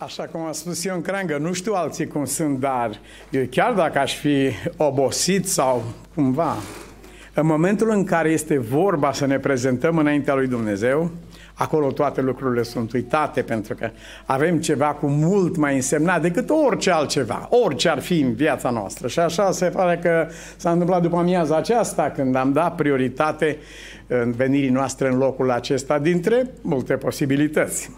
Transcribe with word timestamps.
Așa 0.00 0.22
cum 0.22 0.40
a 0.44 0.52
spus 0.52 0.84
eu 0.84 0.94
în 0.94 1.00
creangă, 1.00 1.36
nu 1.38 1.52
știu 1.52 1.72
alții 1.72 2.06
cum 2.06 2.24
sunt, 2.24 2.58
dar 2.58 2.90
eu 3.30 3.42
chiar 3.50 3.72
dacă 3.72 3.98
aș 3.98 4.16
fi 4.16 4.50
obosit 4.76 5.48
sau 5.48 5.82
cumva, 6.14 6.56
în 7.34 7.46
momentul 7.46 7.90
în 7.90 8.04
care 8.04 8.30
este 8.30 8.58
vorba 8.58 9.12
să 9.12 9.26
ne 9.26 9.38
prezentăm 9.38 9.98
înaintea 9.98 10.34
lui 10.34 10.46
Dumnezeu, 10.46 11.10
acolo 11.54 11.92
toate 11.92 12.20
lucrurile 12.20 12.62
sunt 12.62 12.92
uitate 12.92 13.42
pentru 13.42 13.74
că 13.74 13.90
avem 14.26 14.60
ceva 14.60 14.86
cu 14.86 15.06
mult 15.06 15.56
mai 15.56 15.74
însemnat 15.74 16.22
decât 16.22 16.50
orice 16.50 16.90
altceva, 16.90 17.48
orice 17.50 17.88
ar 17.88 18.00
fi 18.00 18.20
în 18.20 18.34
viața 18.34 18.70
noastră. 18.70 19.08
Și 19.08 19.18
așa 19.18 19.50
se 19.50 19.66
pare 19.66 19.98
că 20.02 20.28
s-a 20.56 20.70
întâmplat 20.70 21.02
după 21.02 21.16
amiaza 21.16 21.56
aceasta 21.56 22.10
când 22.10 22.34
am 22.34 22.52
dat 22.52 22.74
prioritate 22.74 23.58
în 24.06 24.32
venirii 24.32 24.70
noastre 24.70 25.08
în 25.08 25.16
locul 25.16 25.50
acesta 25.50 25.98
dintre 25.98 26.50
multe 26.62 26.94
posibilități. 26.94 27.90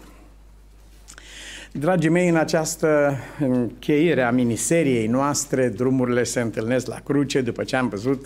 Dragii 1.73 2.09
mei, 2.09 2.29
în 2.29 2.35
această 2.35 3.17
încheiere 3.39 4.21
a 4.21 4.31
miniseriei 4.31 5.07
noastre, 5.07 5.69
drumurile 5.69 6.23
se 6.23 6.39
întâlnesc 6.39 6.87
la 6.87 6.99
cruce, 7.03 7.41
după 7.41 7.63
ce 7.63 7.75
am 7.75 7.87
văzut 7.87 8.25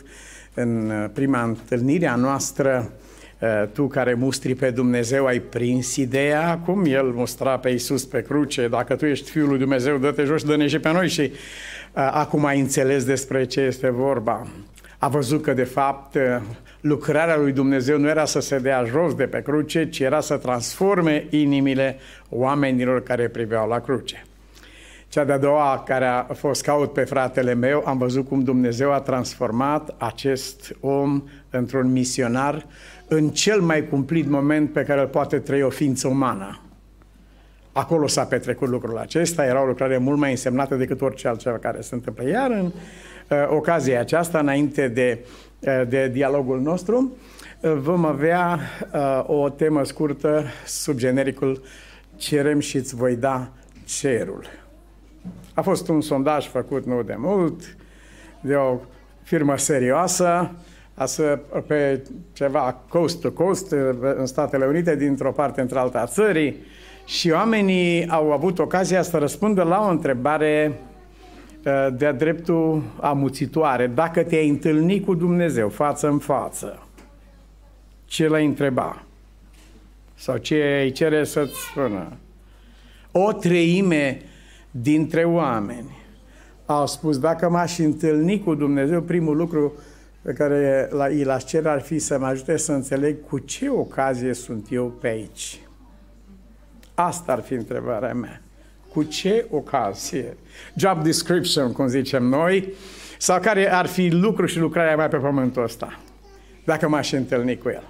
în 0.53 0.91
prima 1.13 1.43
întâlnire 1.43 2.07
a 2.07 2.15
noastră, 2.15 2.91
uh, 3.39 3.67
tu 3.73 3.87
care 3.87 4.13
mustri 4.13 4.55
pe 4.55 4.69
Dumnezeu 4.69 5.25
ai 5.25 5.39
prins 5.39 5.95
ideea, 5.95 6.59
cum 6.65 6.85
El 6.85 7.05
mustra 7.05 7.57
pe 7.57 7.69
Iisus 7.69 8.05
pe 8.05 8.21
cruce, 8.21 8.67
dacă 8.67 8.95
tu 8.95 9.05
ești 9.05 9.29
Fiul 9.29 9.47
lui 9.47 9.59
Dumnezeu, 9.59 9.97
dă-te 9.97 10.23
jos 10.23 10.39
și 10.39 10.45
dă-ne 10.45 10.67
și 10.67 10.79
pe 10.79 10.91
noi 10.91 11.09
și 11.09 11.21
uh, 11.21 12.09
acum 12.11 12.45
ai 12.45 12.59
înțeles 12.59 13.03
despre 13.03 13.45
ce 13.45 13.61
este 13.61 13.89
vorba. 13.89 14.47
A 15.05 15.07
văzut 15.07 15.41
că 15.41 15.53
de 15.53 15.63
fapt 15.63 16.17
lucrarea 16.81 17.37
lui 17.37 17.51
Dumnezeu 17.51 17.97
nu 17.97 18.07
era 18.07 18.25
să 18.25 18.39
se 18.39 18.59
dea 18.59 18.83
jos 18.83 19.15
de 19.15 19.25
pe 19.25 19.41
cruce, 19.41 19.89
ci 19.89 19.99
era 19.99 20.19
să 20.19 20.37
transforme 20.37 21.27
inimile 21.29 21.97
oamenilor 22.29 23.03
care 23.03 23.27
priveau 23.27 23.67
la 23.67 23.79
cruce. 23.79 24.25
Cea 25.07 25.23
de-a 25.23 25.37
doua 25.37 25.83
care 25.85 26.05
a 26.05 26.23
fost 26.23 26.63
caut 26.63 26.93
pe 26.93 27.03
fratele 27.03 27.53
meu, 27.53 27.83
am 27.85 27.97
văzut 27.97 28.27
cum 28.27 28.43
Dumnezeu 28.43 28.93
a 28.93 28.99
transformat 28.99 29.95
acest 29.97 30.75
om 30.79 31.23
într-un 31.49 31.91
misionar 31.91 32.65
în 33.07 33.29
cel 33.29 33.61
mai 33.61 33.87
cumplit 33.87 34.27
moment 34.27 34.71
pe 34.71 34.83
care 34.83 35.01
îl 35.01 35.07
poate 35.07 35.39
trăi 35.39 35.61
o 35.61 35.69
ființă 35.69 36.07
umană. 36.07 36.59
Acolo 37.71 38.07
s-a 38.07 38.23
petrecut 38.23 38.69
lucrul 38.69 38.97
acesta, 38.97 39.45
era 39.45 39.61
o 39.61 39.65
lucrare 39.65 39.97
mult 39.97 40.17
mai 40.17 40.31
însemnată 40.31 40.75
decât 40.75 41.01
orice 41.01 41.27
altceva 41.27 41.57
care 41.57 41.81
se 41.81 41.95
întâmplă. 41.95 42.27
Iar 42.27 42.51
în 42.51 42.65
uh, 42.65 42.71
ocazia 43.49 43.99
aceasta, 43.99 44.39
înainte 44.39 44.87
de 44.87 45.19
Eh, 45.65 45.81
de 45.87 46.07
dialogul 46.07 46.61
nostru, 46.61 47.11
eh, 47.59 47.71
vom 47.71 48.05
avea 48.05 48.59
uh, 48.93 49.23
o 49.25 49.49
temă 49.49 49.83
scurtă 49.83 50.43
sub 50.65 50.97
genericul 50.97 51.61
Cerem 52.15 52.59
și 52.59 52.75
îți 52.75 52.95
voi 52.95 53.15
da 53.15 53.49
cerul. 53.85 54.45
A 55.53 55.61
fost 55.61 55.87
un 55.87 56.01
sondaj 56.01 56.47
făcut 56.47 56.85
nu 56.85 57.03
de 57.03 57.15
mult, 57.17 57.77
de 58.41 58.55
o 58.55 58.77
firmă 59.23 59.57
serioasă, 59.57 60.51
să, 61.05 61.39
pe 61.67 62.01
ceva 62.33 62.81
coast 62.89 63.21
to 63.21 63.31
coast 63.31 63.71
în 64.17 64.25
Statele 64.25 64.65
Unite, 64.65 64.95
dintr-o 64.95 65.31
parte 65.31 65.61
într 65.61 65.75
alta 65.75 66.05
țării, 66.05 66.55
și 67.05 67.29
oamenii 67.29 68.09
au 68.09 68.31
avut 68.31 68.59
ocazia 68.59 69.01
să 69.01 69.17
răspundă 69.17 69.63
la 69.63 69.85
o 69.85 69.89
întrebare 69.89 70.71
Uh, 70.71 70.94
de-a 71.93 72.11
dreptul 72.11 72.83
amuțitoare, 72.99 73.87
dacă 73.87 74.23
te-ai 74.23 74.49
întâlnit 74.49 75.05
cu 75.05 75.15
Dumnezeu 75.15 75.69
față 75.69 76.07
în 76.07 76.19
față, 76.19 76.87
ce 78.05 78.27
l-ai 78.27 78.45
întreba? 78.45 79.03
Sau 80.15 80.37
ce 80.37 80.81
îi 80.83 80.91
cere 80.91 81.23
să-ți 81.23 81.59
spună? 81.71 82.17
O 83.11 83.31
treime 83.31 84.21
dintre 84.71 85.23
oameni 85.23 85.97
au 86.65 86.87
spus, 86.87 87.19
dacă 87.19 87.49
m-aș 87.49 87.77
întâlni 87.77 88.43
cu 88.43 88.55
Dumnezeu, 88.55 89.01
primul 89.01 89.35
lucru 89.37 89.73
pe 90.21 90.33
care 90.33 90.89
îl 90.91 91.29
aș 91.29 91.43
cere 91.43 91.69
ar 91.69 91.81
fi 91.81 91.99
să 91.99 92.19
mă 92.19 92.25
ajute 92.25 92.57
să 92.57 92.71
înțeleg 92.71 93.17
cu 93.27 93.39
ce 93.39 93.69
ocazie 93.69 94.33
sunt 94.33 94.67
eu 94.69 94.85
pe 94.85 95.07
aici. 95.07 95.59
Asta 96.93 97.31
ar 97.31 97.41
fi 97.41 97.53
întrebarea 97.53 98.13
mea. 98.13 98.44
Cu 98.95 99.03
ce 99.03 99.45
ocazie? 99.49 100.37
Job 100.75 101.03
description, 101.03 101.71
cum 101.71 101.87
zicem 101.87 102.23
noi, 102.23 102.73
sau 103.17 103.39
care 103.39 103.73
ar 103.73 103.85
fi 103.85 104.09
lucru 104.09 104.45
și 104.45 104.59
lucrarea 104.59 104.95
mea 104.95 105.07
pe 105.07 105.17
pământul 105.17 105.63
ăsta, 105.63 105.99
dacă 106.63 106.87
m-aș 106.87 107.11
întâlni 107.11 107.57
cu 107.57 107.69
el. 107.69 107.83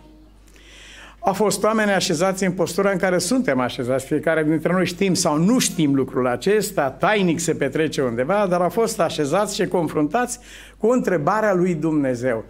Au 1.20 1.34
fost 1.34 1.64
oameni 1.64 1.92
așezați 1.92 2.44
în 2.44 2.52
postura 2.52 2.92
în 2.92 2.98
care 2.98 3.18
suntem 3.18 3.60
așezați, 3.60 4.06
fiecare 4.06 4.44
dintre 4.44 4.72
noi 4.72 4.86
știm 4.86 5.14
sau 5.14 5.38
nu 5.38 5.60
știm 5.60 5.96
lucrul 5.96 6.28
acesta, 6.28 6.90
tainic 6.90 7.40
se 7.40 7.54
petrece 7.54 8.02
undeva, 8.02 8.48
dar 8.50 8.62
au 8.62 8.70
fost 8.70 9.00
așezați 9.00 9.56
și 9.56 9.68
confruntați 9.68 10.40
cu 10.78 10.88
întrebarea 10.88 11.54
lui 11.54 11.74
Dumnezeu. 11.74 12.44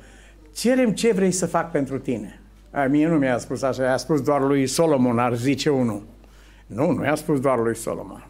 Cerem 0.53 0.91
ce 0.91 1.13
vrei 1.13 1.31
să 1.31 1.45
fac 1.45 1.71
pentru 1.71 1.99
tine. 1.99 2.41
A, 2.71 2.83
mie 2.83 3.07
nu 3.07 3.17
mi-a 3.17 3.37
spus 3.37 3.61
așa, 3.61 3.83
i-a 3.83 3.97
spus 3.97 4.21
doar 4.21 4.41
lui 4.41 4.67
Solomon, 4.67 5.19
ar 5.19 5.35
zice 5.35 5.69
unul. 5.69 6.03
Nu, 6.65 6.91
nu 6.91 7.03
i-a 7.03 7.15
spus 7.15 7.39
doar 7.39 7.59
lui 7.59 7.75
Solomon 7.75 8.25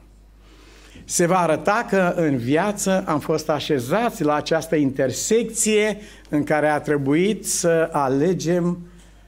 se 1.06 1.26
va 1.26 1.40
arăta 1.40 1.86
că 1.90 2.14
în 2.16 2.38
viață 2.38 3.04
am 3.08 3.20
fost 3.20 3.50
așezați 3.50 4.24
la 4.24 4.34
această 4.34 4.76
intersecție 4.76 5.98
în 6.30 6.44
care 6.44 6.68
a 6.68 6.80
trebuit 6.80 7.48
să 7.48 7.90
alegem 7.92 8.78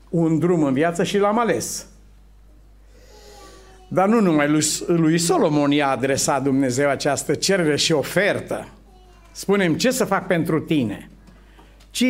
un 0.10 0.40
drum 0.40 0.64
în 0.64 0.74
viață 0.74 1.04
și 1.04 1.18
l-am 1.18 1.40
ales. 1.40 1.86
Dar 3.88 4.08
nu 4.08 4.22
numai 4.22 4.50
lui, 4.50 4.66
lui 4.88 5.18
Solomon 5.18 5.72
i-a 5.72 5.90
adresat 5.90 6.44
Dumnezeu 6.44 6.90
această 6.90 7.34
cerere 7.34 7.76
și 7.76 7.92
ofertă. 7.92 8.68
Spunem 9.32 9.76
ce 9.76 9.92
să 9.92 10.06
fac 10.06 10.28
pentru 10.28 10.60
tine, 10.60 11.10
ci 11.90 12.06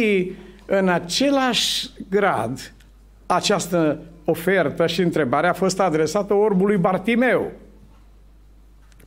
în 0.65 0.89
același 0.89 1.89
grad 2.09 2.73
această 3.25 3.99
ofertă 4.25 4.87
și 4.87 5.01
întrebare 5.01 5.47
a 5.47 5.53
fost 5.53 5.79
adresată 5.79 6.33
orbului 6.33 6.77
Bartimeu. 6.77 7.51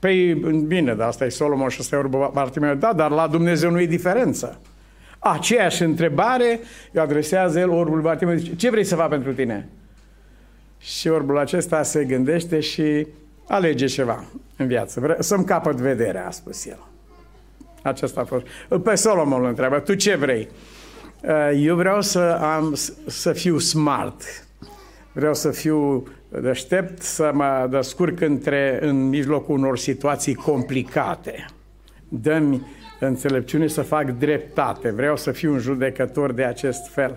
Păi, 0.00 0.34
bine, 0.66 0.94
dar 0.94 1.06
asta 1.09 1.25
e 1.25 1.28
Solomon 1.28 1.69
și 1.69 1.81
asta 1.81 1.97
e 1.97 2.09
Bartimeu. 2.33 2.75
Da, 2.75 2.93
dar 2.93 3.11
la 3.11 3.27
Dumnezeu 3.27 3.71
nu 3.71 3.81
e 3.81 3.87
diferență. 3.87 4.61
Aceeași 5.19 5.83
întrebare 5.83 6.61
îi 6.93 7.00
adresează 7.00 7.59
el 7.59 7.71
orbul 7.71 8.00
Bartimeu. 8.00 8.34
Zice, 8.34 8.56
ce 8.56 8.71
vrei 8.71 8.84
să 8.84 8.94
fac 8.94 9.09
pentru 9.09 9.33
tine? 9.33 9.69
Și 10.78 11.09
orbul 11.09 11.39
acesta 11.39 11.83
se 11.83 12.05
gândește 12.05 12.60
și 12.60 13.06
alege 13.49 13.87
ceva 13.87 14.25
în 14.56 14.66
viață. 14.66 15.00
Vre- 15.00 15.16
să-mi 15.19 15.44
capăt 15.44 15.77
vederea, 15.77 16.27
a 16.27 16.31
spus 16.31 16.66
el. 16.66 16.78
Acesta 17.83 18.21
a 18.21 18.25
fost. 18.25 18.47
Pe 18.83 18.94
Solomon 18.94 19.41
îl 19.41 19.49
întreabă, 19.49 19.78
tu 19.78 19.94
ce 19.94 20.16
vrei? 20.16 20.49
Eu 21.56 21.77
vreau 21.77 22.03
să, 22.03 22.39
am, 22.41 22.75
să 23.06 23.33
fiu 23.33 23.59
smart. 23.59 24.22
Vreau 25.12 25.34
să 25.34 25.50
fiu 25.50 26.06
deștept 26.41 27.03
să 27.03 27.31
mă 27.34 27.69
descurc 27.71 28.21
între, 28.21 28.78
în 28.82 29.09
mijlocul 29.09 29.59
unor 29.59 29.78
situații 29.78 30.34
complicate. 30.34 31.47
Dă-mi 32.09 32.66
înțelepciune 33.00 33.66
să 33.66 33.82
fac 33.82 34.10
dreptate. 34.10 34.91
Vreau 34.91 35.16
să 35.16 35.31
fiu 35.31 35.53
un 35.53 35.59
judecător 35.59 36.32
de 36.32 36.44
acest 36.44 36.88
fel. 36.88 37.16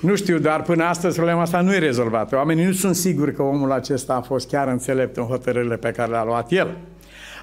Nu 0.00 0.14
știu, 0.14 0.38
dar 0.38 0.62
până 0.62 0.84
astăzi 0.84 1.16
problema 1.16 1.40
asta 1.40 1.60
nu 1.60 1.74
e 1.74 1.78
rezolvată. 1.78 2.36
Oamenii 2.36 2.64
nu 2.64 2.72
sunt 2.72 2.94
siguri 2.94 3.34
că 3.34 3.42
omul 3.42 3.72
acesta 3.72 4.14
a 4.14 4.20
fost 4.20 4.48
chiar 4.48 4.68
înțelept 4.68 5.16
în 5.16 5.24
hotărârile 5.24 5.76
pe 5.76 5.90
care 5.90 6.10
le-a 6.10 6.24
luat 6.24 6.50
el. 6.50 6.76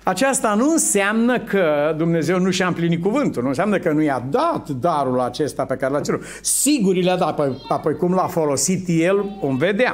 Aceasta 0.08 0.54
nu 0.54 0.72
înseamnă 0.72 1.40
că 1.40 1.94
Dumnezeu 1.98 2.40
nu 2.40 2.50
și-a 2.50 2.68
împlinit 2.68 3.02
cuvântul, 3.02 3.42
nu 3.42 3.48
înseamnă 3.48 3.80
că 3.80 3.92
nu 3.92 4.02
i-a 4.02 4.28
dat 4.30 4.70
darul 4.70 5.20
acesta 5.20 5.66
pe 5.66 5.76
care 5.76 5.94
l-a 5.94 6.02
cerut. 6.02 6.24
Sigur 6.42 6.96
i 6.96 7.04
l-a 7.04 7.16
dat, 7.16 7.28
apoi, 7.28 7.62
apoi 7.68 7.96
cum 7.96 8.14
l-a 8.14 8.28
folosit 8.28 8.86
el, 8.88 9.38
vom 9.42 9.58
vedea. 9.58 9.94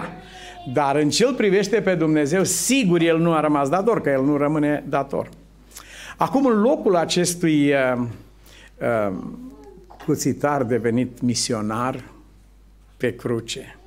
Dar 0.74 0.96
în 0.96 1.10
ce 1.10 1.26
îl 1.26 1.34
privește 1.34 1.82
pe 1.82 1.96
Dumnezeu, 1.96 2.44
sigur 2.44 3.02
el 3.02 3.18
nu 3.20 3.34
a 3.34 3.40
rămas 3.40 3.70
dator, 3.70 4.02
că 4.02 4.10
el 4.10 4.24
nu 4.24 4.38
rămâne 4.38 4.84
dator. 4.88 5.30
Acum, 6.18 6.46
în 6.46 6.62
locul 6.62 6.96
acestui 6.96 7.72
uh, 7.72 8.06
uh, 8.82 9.14
cuțitar 10.06 10.64
devenit 10.64 11.22
misionar 11.22 12.04
pe 12.98 13.16
cruce, 13.16 13.78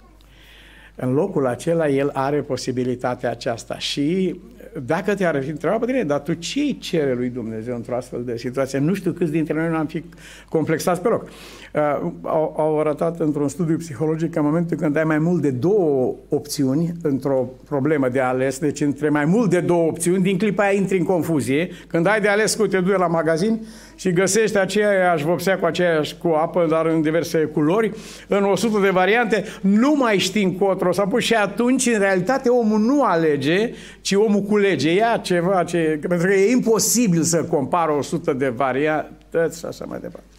în 0.94 1.12
locul 1.12 1.46
acela 1.46 1.88
el 1.88 2.10
are 2.12 2.40
posibilitatea 2.40 3.30
aceasta 3.30 3.78
și 3.78 4.40
dacă 4.84 5.14
te-ar 5.14 5.42
fi 5.42 5.50
întrebat 5.50 5.78
pe 5.78 5.86
tine, 5.86 6.02
dar 6.02 6.20
tu 6.20 6.32
ce 6.32 6.60
îi 6.60 6.78
cere 6.78 7.14
lui 7.14 7.28
Dumnezeu 7.28 7.74
într-o 7.74 7.96
astfel 7.96 8.24
de 8.24 8.36
situație? 8.36 8.78
Nu 8.78 8.94
știu 8.94 9.12
câți 9.12 9.30
dintre 9.30 9.54
noi 9.54 9.68
nu 9.68 9.76
am 9.76 9.86
fi 9.86 10.04
complexați 10.48 11.00
pe 11.00 11.08
loc. 11.08 11.28
Uh, 11.76 12.10
au, 12.22 12.54
au 12.56 12.80
arătat 12.80 13.20
într-un 13.20 13.48
studiu 13.48 13.76
psihologic 13.76 14.30
că 14.30 14.38
în 14.38 14.44
momentul 14.44 14.76
când 14.76 14.96
ai 14.96 15.04
mai 15.04 15.18
mult 15.18 15.42
de 15.42 15.50
două 15.50 16.14
opțiuni 16.28 16.92
într-o 17.02 17.48
problemă 17.64 18.08
de 18.08 18.20
ales, 18.20 18.58
deci 18.58 18.80
între 18.80 19.08
mai 19.08 19.24
mult 19.24 19.50
de 19.50 19.60
două 19.60 19.86
opțiuni, 19.86 20.22
din 20.22 20.38
clipa 20.38 20.62
aia 20.62 20.72
intri 20.72 20.98
în 20.98 21.04
confuzie, 21.04 21.68
când 21.86 22.06
ai 22.06 22.20
de 22.20 22.28
ales 22.28 22.54
cu 22.54 22.66
te 22.66 22.80
duci 22.80 22.96
la 22.96 23.06
magazin 23.06 23.66
și 23.94 24.12
găsești 24.12 24.58
aceeași 24.58 25.24
vopsea 25.24 25.58
cu 25.58 25.64
aceeași 25.64 26.16
cu 26.16 26.28
apă, 26.28 26.66
dar 26.68 26.86
în 26.86 27.02
diverse 27.02 27.38
culori, 27.38 27.92
în 28.28 28.44
100 28.44 28.78
de 28.78 28.90
variante, 28.90 29.44
nu 29.60 29.94
mai 29.96 30.18
știi 30.18 30.44
încotro. 30.44 30.92
S-a 30.92 31.06
pus 31.06 31.22
și 31.22 31.34
atunci, 31.34 31.86
în 31.86 31.98
realitate, 31.98 32.48
omul 32.48 32.78
nu 32.78 33.02
alege, 33.02 33.70
ci 34.00 34.12
omul 34.12 34.40
culege. 34.40 34.64
Lege, 34.66 34.94
ia 34.94 35.20
ceva 35.22 35.64
ce... 35.64 35.98
Pentru 36.08 36.26
că 36.26 36.34
e 36.34 36.50
imposibil 36.50 37.22
să 37.22 37.44
compară 37.44 37.92
100 37.92 38.32
de 38.32 38.48
variantăți 38.48 39.58
și 39.58 39.64
așa 39.64 39.84
mai 39.84 39.98
departe. 40.00 40.35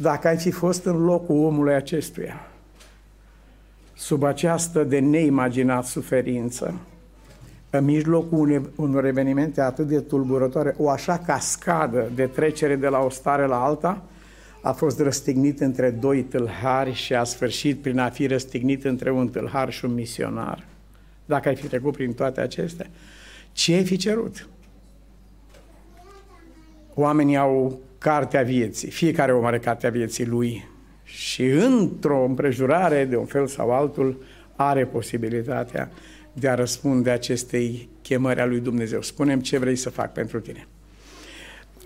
Dacă 0.00 0.28
ai 0.28 0.36
fi 0.36 0.50
fost 0.50 0.84
în 0.84 1.04
locul 1.04 1.44
omului 1.44 1.74
acestuia, 1.74 2.46
sub 3.94 4.22
această 4.22 4.84
de 4.84 4.98
neimaginat 4.98 5.84
suferință, 5.84 6.74
în 7.70 7.84
mijlocul 7.84 8.72
unor 8.76 9.04
evenimente 9.04 9.60
atât 9.60 9.86
de 9.86 10.00
tulburătoare, 10.00 10.74
o 10.78 10.90
așa 10.90 11.18
cascadă 11.18 12.10
de 12.14 12.26
trecere 12.26 12.76
de 12.76 12.88
la 12.88 12.98
o 12.98 13.10
stare 13.10 13.46
la 13.46 13.64
alta, 13.64 14.02
a 14.62 14.72
fost 14.72 15.00
răstignit 15.00 15.60
între 15.60 15.90
doi 15.90 16.22
tâlhari 16.22 16.92
și 16.92 17.14
a 17.14 17.24
sfârșit 17.24 17.80
prin 17.80 17.98
a 17.98 18.10
fi 18.10 18.26
răstignit 18.26 18.84
între 18.84 19.10
un 19.10 19.28
tâlhar 19.28 19.72
și 19.72 19.84
un 19.84 19.94
misionar. 19.94 20.64
Dacă 21.24 21.48
ai 21.48 21.56
fi 21.56 21.66
trecut 21.66 21.92
prin 21.92 22.12
toate 22.12 22.40
acestea, 22.40 22.86
ce 23.52 23.74
ai 23.74 23.84
fi 23.84 23.96
cerut? 23.96 24.48
Oamenii 26.94 27.36
au 27.36 27.78
cartea 27.98 28.42
vieții, 28.42 28.90
fiecare 28.90 29.32
om 29.32 29.44
are 29.44 29.58
cartea 29.58 29.90
vieții 29.90 30.26
lui 30.26 30.68
și 31.04 31.44
într-o 31.44 32.24
împrejurare 32.24 33.04
de 33.04 33.16
un 33.16 33.24
fel 33.24 33.46
sau 33.46 33.70
altul 33.70 34.22
are 34.56 34.84
posibilitatea 34.84 35.90
de 36.32 36.48
a 36.48 36.54
răspunde 36.54 37.10
acestei 37.10 37.88
chemări 38.02 38.40
a 38.40 38.46
lui 38.46 38.60
Dumnezeu. 38.60 39.02
Spunem 39.02 39.40
ce 39.40 39.58
vrei 39.58 39.76
să 39.76 39.90
fac 39.90 40.12
pentru 40.12 40.40
tine. 40.40 40.66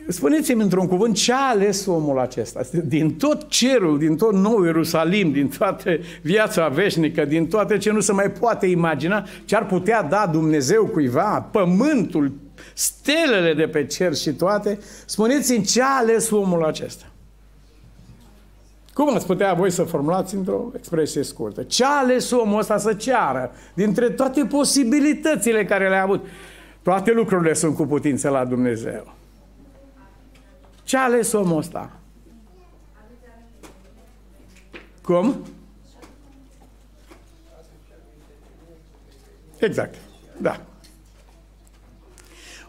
Spuneți-mi 0.08 0.62
într-un 0.62 0.86
cuvânt 0.86 1.14
ce 1.14 1.32
a 1.32 1.48
ales 1.48 1.86
omul 1.86 2.18
acesta? 2.18 2.60
Din 2.84 3.14
tot 3.14 3.48
cerul, 3.48 3.98
din 3.98 4.16
tot 4.16 4.32
nou 4.32 4.64
Ierusalim, 4.64 5.32
din 5.32 5.48
toată 5.48 5.90
viața 6.22 6.68
veșnică, 6.68 7.24
din 7.24 7.46
toate 7.46 7.76
ce 7.76 7.90
nu 7.90 8.00
se 8.00 8.12
mai 8.12 8.30
poate 8.30 8.66
imagina, 8.66 9.26
ce 9.44 9.56
ar 9.56 9.66
putea 9.66 10.02
da 10.02 10.28
Dumnezeu 10.32 10.86
cuiva, 10.86 11.48
pământul, 11.52 12.32
stelele 12.74 13.54
de 13.54 13.68
pe 13.68 13.86
cer 13.86 14.14
și 14.14 14.32
toate, 14.32 14.78
spuneți-mi 15.04 15.64
ce 15.64 15.82
a 15.82 15.96
ales 15.96 16.30
omul 16.30 16.64
acesta? 16.64 17.06
Cum 18.94 19.14
ați 19.14 19.26
putea 19.26 19.54
voi 19.54 19.70
să 19.70 19.82
formulați 19.82 20.34
într-o 20.34 20.70
expresie 20.76 21.22
scurtă? 21.22 21.62
Ce 21.62 21.84
a 21.84 21.98
ales 21.98 22.30
omul 22.30 22.58
ăsta 22.58 22.78
să 22.78 22.94
ceară 22.94 23.52
dintre 23.74 24.10
toate 24.10 24.44
posibilitățile 24.44 25.64
care 25.64 25.88
le-a 25.88 26.02
avut? 26.02 26.24
Toate 26.82 27.12
lucrurile 27.12 27.52
sunt 27.52 27.76
cu 27.76 27.86
putință 27.86 28.28
la 28.28 28.44
Dumnezeu. 28.44 29.14
Ce 30.82 30.96
a 30.96 31.02
ales 31.02 31.32
omul 31.32 31.58
ăsta? 31.58 31.90
Cum? 35.02 35.36
Exact, 39.58 39.94
da. 40.36 40.60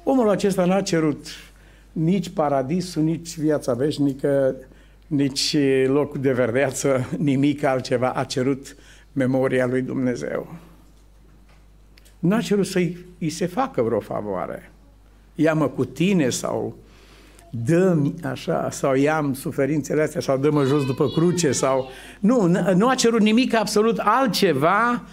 Omul 0.03 0.29
acesta 0.29 0.65
n-a 0.65 0.81
cerut 0.81 1.27
nici 1.91 2.29
paradisul, 2.29 3.03
nici 3.03 3.38
viața 3.38 3.73
veșnică, 3.73 4.55
nici 5.07 5.57
locul 5.85 6.21
de 6.21 6.31
verdeață, 6.31 7.09
nimic 7.17 7.63
altceva. 7.63 8.09
A 8.09 8.23
cerut 8.23 8.75
memoria 9.11 9.65
lui 9.65 9.81
Dumnezeu. 9.81 10.55
N-a 12.19 12.41
cerut 12.41 12.65
să-i 12.65 12.97
se 13.29 13.45
facă 13.45 13.81
vreo 13.81 14.00
favoare. 14.00 14.71
Ia-mă 15.35 15.67
cu 15.67 15.85
tine 15.85 16.29
sau 16.29 16.75
dă-mi 17.49 18.13
așa, 18.23 18.69
sau 18.71 18.94
i-am 18.94 19.33
suferințele 19.33 20.01
astea, 20.01 20.21
sau 20.21 20.38
dă-mă 20.38 20.63
jos 20.63 20.85
după 20.85 21.07
cruce, 21.07 21.51
sau... 21.51 21.89
Nu, 22.19 22.47
nu 22.75 22.88
a 22.88 22.95
cerut 22.95 23.21
nimic 23.21 23.56
absolut 23.56 23.97
altceva 23.97 25.03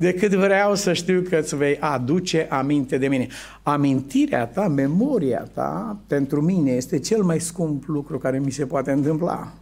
decât 0.00 0.32
vreau 0.32 0.74
să 0.74 0.92
știu 0.92 1.24
că 1.28 1.36
îți 1.36 1.56
vei 1.56 1.78
aduce 1.78 2.46
aminte 2.50 2.98
de 2.98 3.08
mine. 3.08 3.26
Amintirea 3.62 4.46
ta, 4.46 4.68
memoria 4.68 5.48
ta, 5.54 5.96
pentru 6.06 6.40
mine 6.40 6.70
este 6.70 6.98
cel 6.98 7.22
mai 7.22 7.40
scump 7.40 7.84
lucru 7.86 8.18
care 8.18 8.38
mi 8.38 8.50
se 8.50 8.66
poate 8.66 8.90
întâmpla. 8.90 9.52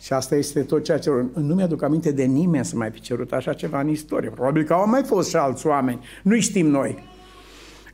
Și 0.00 0.12
asta 0.12 0.34
este 0.34 0.60
tot 0.60 0.84
ceea 0.84 0.98
ce... 0.98 1.10
Nu 1.34 1.54
mi-aduc 1.54 1.82
aminte 1.82 2.10
de 2.10 2.22
nimeni 2.22 2.64
să 2.64 2.76
mai 2.76 2.90
fi 2.90 3.00
cerut 3.00 3.32
așa 3.32 3.52
ceva 3.52 3.80
în 3.80 3.88
istorie. 3.88 4.30
Probabil 4.30 4.62
că 4.62 4.72
au 4.72 4.88
mai 4.88 5.02
fost 5.02 5.28
și 5.28 5.36
alți 5.36 5.66
oameni. 5.66 6.00
Nu-i 6.22 6.40
știm 6.40 6.66
noi. 6.66 6.98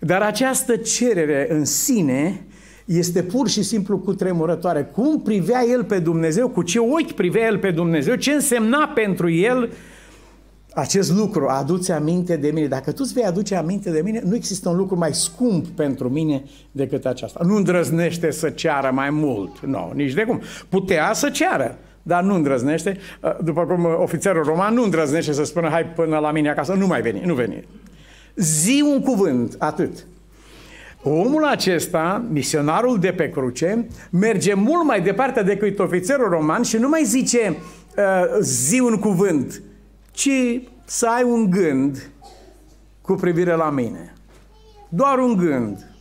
Dar 0.00 0.22
această 0.22 0.76
cerere 0.76 1.46
în 1.50 1.64
sine 1.64 2.46
este 2.84 3.22
pur 3.22 3.48
și 3.48 3.62
simplu 3.62 3.98
cu 3.98 4.14
tremurătoare. 4.14 4.82
Cum 4.82 5.22
privea 5.22 5.64
el 5.70 5.84
pe 5.84 5.98
Dumnezeu, 5.98 6.48
cu 6.48 6.62
ce 6.62 6.78
ochi 6.78 7.12
privea 7.12 7.46
el 7.46 7.58
pe 7.58 7.70
Dumnezeu, 7.70 8.14
ce 8.14 8.32
însemna 8.32 8.92
pentru 8.94 9.30
el 9.30 9.70
acest 10.76 11.12
lucru, 11.12 11.46
aduce 11.48 11.92
aminte 11.92 12.36
de 12.36 12.50
mine. 12.50 12.66
Dacă 12.66 12.92
tu 12.92 13.02
îți 13.04 13.12
vei 13.12 13.24
aduce 13.24 13.54
aminte 13.54 13.90
de 13.90 14.00
mine, 14.04 14.22
nu 14.24 14.34
există 14.34 14.68
un 14.68 14.76
lucru 14.76 14.96
mai 14.96 15.14
scump 15.14 15.66
pentru 15.66 16.08
mine 16.08 16.44
decât 16.72 17.06
aceasta. 17.06 17.40
Nu 17.44 17.56
îndrăznește 17.56 18.30
să 18.30 18.50
ceară 18.50 18.90
mai 18.92 19.10
mult. 19.10 19.60
Nu, 19.60 19.70
no, 19.70 19.90
nici 19.94 20.12
de 20.12 20.22
cum. 20.22 20.40
Putea 20.68 21.12
să 21.12 21.30
ceară, 21.30 21.78
dar 22.02 22.22
nu 22.22 22.34
îndrăznește. 22.34 22.98
După 23.44 23.64
cum 23.64 23.84
ofițerul 24.02 24.44
roman 24.44 24.74
nu 24.74 24.82
îndrăznește 24.82 25.32
să 25.32 25.44
spună, 25.44 25.68
hai 25.68 25.84
până 25.84 26.18
la 26.18 26.30
mine 26.30 26.50
acasă, 26.50 26.72
nu 26.72 26.86
mai 26.86 27.00
veni, 27.00 27.22
nu 27.24 27.34
veni. 27.34 27.64
Zi 28.34 28.84
un 28.92 29.00
cuvânt, 29.00 29.54
atât. 29.58 30.06
Omul 31.02 31.44
acesta, 31.44 32.24
misionarul 32.30 32.98
de 32.98 33.10
pe 33.10 33.30
cruce, 33.30 33.88
merge 34.10 34.54
mult 34.54 34.84
mai 34.84 35.00
departe 35.00 35.42
decât 35.42 35.78
ofițerul 35.78 36.28
roman 36.28 36.62
și 36.62 36.76
nu 36.76 36.88
mai 36.88 37.02
zice 37.04 37.56
uh, 37.96 38.40
zi 38.40 38.80
un 38.80 38.96
cuvânt, 38.96 39.62
ci 40.16 40.60
să 40.84 41.06
ai 41.06 41.22
un 41.22 41.50
gând 41.50 42.10
cu 43.00 43.14
privire 43.14 43.54
la 43.54 43.70
mine. 43.70 44.12
Doar 44.88 45.18
un 45.18 45.36
gând. 45.36 45.94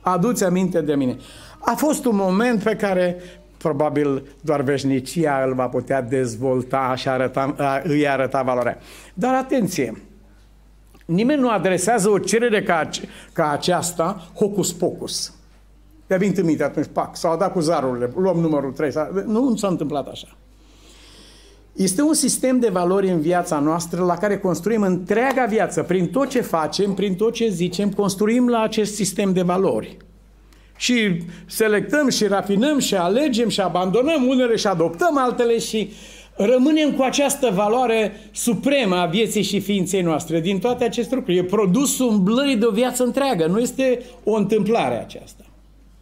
Aduți 0.00 0.44
aminte 0.44 0.80
de 0.80 0.94
mine. 0.94 1.16
A 1.58 1.74
fost 1.74 2.04
un 2.04 2.16
moment 2.16 2.62
pe 2.62 2.76
care 2.76 3.16
probabil 3.56 4.36
doar 4.40 4.60
veșnicia 4.60 5.44
îl 5.46 5.54
va 5.54 5.68
putea 5.68 6.02
dezvolta 6.02 6.94
și 6.94 7.08
arăta, 7.08 7.82
îi 7.84 8.08
arăta 8.08 8.42
valoarea. 8.42 8.78
Dar 9.14 9.34
atenție! 9.34 10.02
Nimeni 11.04 11.40
nu 11.40 11.50
adresează 11.50 12.08
o 12.08 12.18
cerere 12.18 12.62
ca, 12.62 12.88
ca 13.32 13.50
aceasta 13.50 14.30
hocus 14.34 14.72
pocus. 14.72 15.34
De-a 16.06 16.16
venit 16.16 16.38
în 16.38 16.44
minte 16.44 16.64
atunci, 16.64 16.86
pac, 16.92 17.16
s-au 17.16 17.36
dat 17.36 17.52
cu 17.52 17.60
zarurile, 17.60 18.10
luăm 18.16 18.38
numărul 18.38 18.72
3. 18.72 18.92
Nu, 19.26 19.48
nu 19.48 19.56
s-a 19.56 19.68
întâmplat 19.68 20.08
așa. 20.08 20.36
Este 21.76 22.02
un 22.02 22.14
sistem 22.14 22.58
de 22.58 22.68
valori 22.68 23.10
în 23.10 23.20
viața 23.20 23.58
noastră 23.58 24.04
la 24.04 24.16
care 24.16 24.38
construim 24.38 24.82
întreaga 24.82 25.44
viață. 25.44 25.82
Prin 25.82 26.06
tot 26.06 26.28
ce 26.28 26.40
facem, 26.40 26.94
prin 26.94 27.14
tot 27.14 27.32
ce 27.32 27.48
zicem, 27.48 27.90
construim 27.90 28.48
la 28.48 28.60
acest 28.60 28.94
sistem 28.94 29.32
de 29.32 29.42
valori. 29.42 29.96
Și 30.76 31.22
selectăm 31.46 32.08
și 32.08 32.26
rafinăm 32.26 32.78
și 32.78 32.94
alegem 32.94 33.48
și 33.48 33.60
abandonăm 33.60 34.26
unele 34.26 34.56
și 34.56 34.66
adoptăm 34.66 35.18
altele 35.18 35.58
și 35.58 35.90
rămânem 36.36 36.92
cu 36.92 37.02
această 37.02 37.50
valoare 37.54 38.12
supremă 38.32 38.96
a 38.96 39.06
vieții 39.06 39.42
și 39.42 39.60
ființei 39.60 40.02
noastre. 40.02 40.40
Din 40.40 40.58
toate 40.58 40.84
aceste 40.84 41.14
lucruri. 41.14 41.36
E 41.36 41.44
produsul 41.44 42.08
umblării 42.08 42.56
de 42.56 42.66
o 42.66 42.70
viață 42.70 43.04
întreagă. 43.04 43.46
Nu 43.46 43.58
este 43.58 44.02
o 44.24 44.34
întâmplare 44.34 45.00
aceasta. 45.00 45.44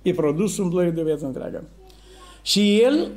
E 0.02 0.12
produsul 0.12 0.64
umblării 0.64 0.92
de 0.92 1.00
o 1.00 1.04
viață 1.04 1.26
întreagă. 1.26 1.64
Și 2.42 2.80
el 2.82 3.10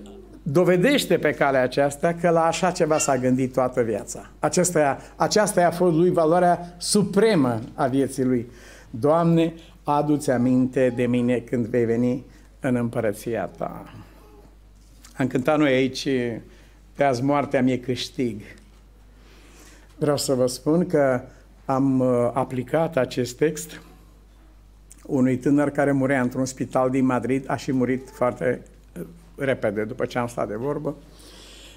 dovedește 0.50 1.18
pe 1.18 1.32
calea 1.32 1.62
aceasta 1.62 2.13
că 2.13 2.30
la 2.30 2.46
așa 2.46 2.72
ceva 2.72 2.98
s-a 2.98 3.18
gândit 3.18 3.54
toată 3.54 3.82
viața. 3.82 4.30
Aceasta, 4.39 4.98
aceasta 5.16 5.66
a 5.66 5.72
fost 5.72 5.96
lui 5.96 6.12
valoarea 6.12 6.75
supremă 6.77 7.60
a 7.74 7.88
vieții 7.88 8.24
lui. 8.24 8.51
Doamne, 8.89 9.54
adu-ți 9.84 10.32
aminte 10.32 10.94
de 10.96 11.06
mine 11.06 11.39
când 11.39 11.66
vei 11.66 11.86
veni 11.86 12.25
în 12.60 12.75
împărăția 12.75 13.46
ta. 13.46 13.94
Am 15.18 15.27
cântat 15.27 15.58
noi 15.58 15.74
aici 15.74 16.08
pe 16.94 17.04
azi 17.04 17.24
moartea 17.24 17.62
mie 17.62 17.80
câștig. 17.80 18.42
Vreau 19.98 20.18
să 20.18 20.34
vă 20.34 20.48
spun 20.48 20.86
că 20.88 21.22
am 21.66 22.00
uh, 22.00 22.30
aplicat 22.34 22.98
acest 22.98 23.38
text 23.38 23.82
unui 25.06 25.38
tânăr 25.38 25.70
care 25.70 25.92
murea 25.92 26.22
într-un 26.22 26.46
spital 26.46 26.89
din 26.89 27.06
Madrid, 27.06 27.44
a 27.48 27.56
și 27.56 27.72
murit 27.72 28.10
foarte 28.10 28.62
uh, 28.63 28.77
repede 29.38 29.84
după 29.84 30.06
ce 30.06 30.17
am 30.17 30.27
stat 30.27 30.48
de 30.48 30.56
vorbă. 30.56 30.96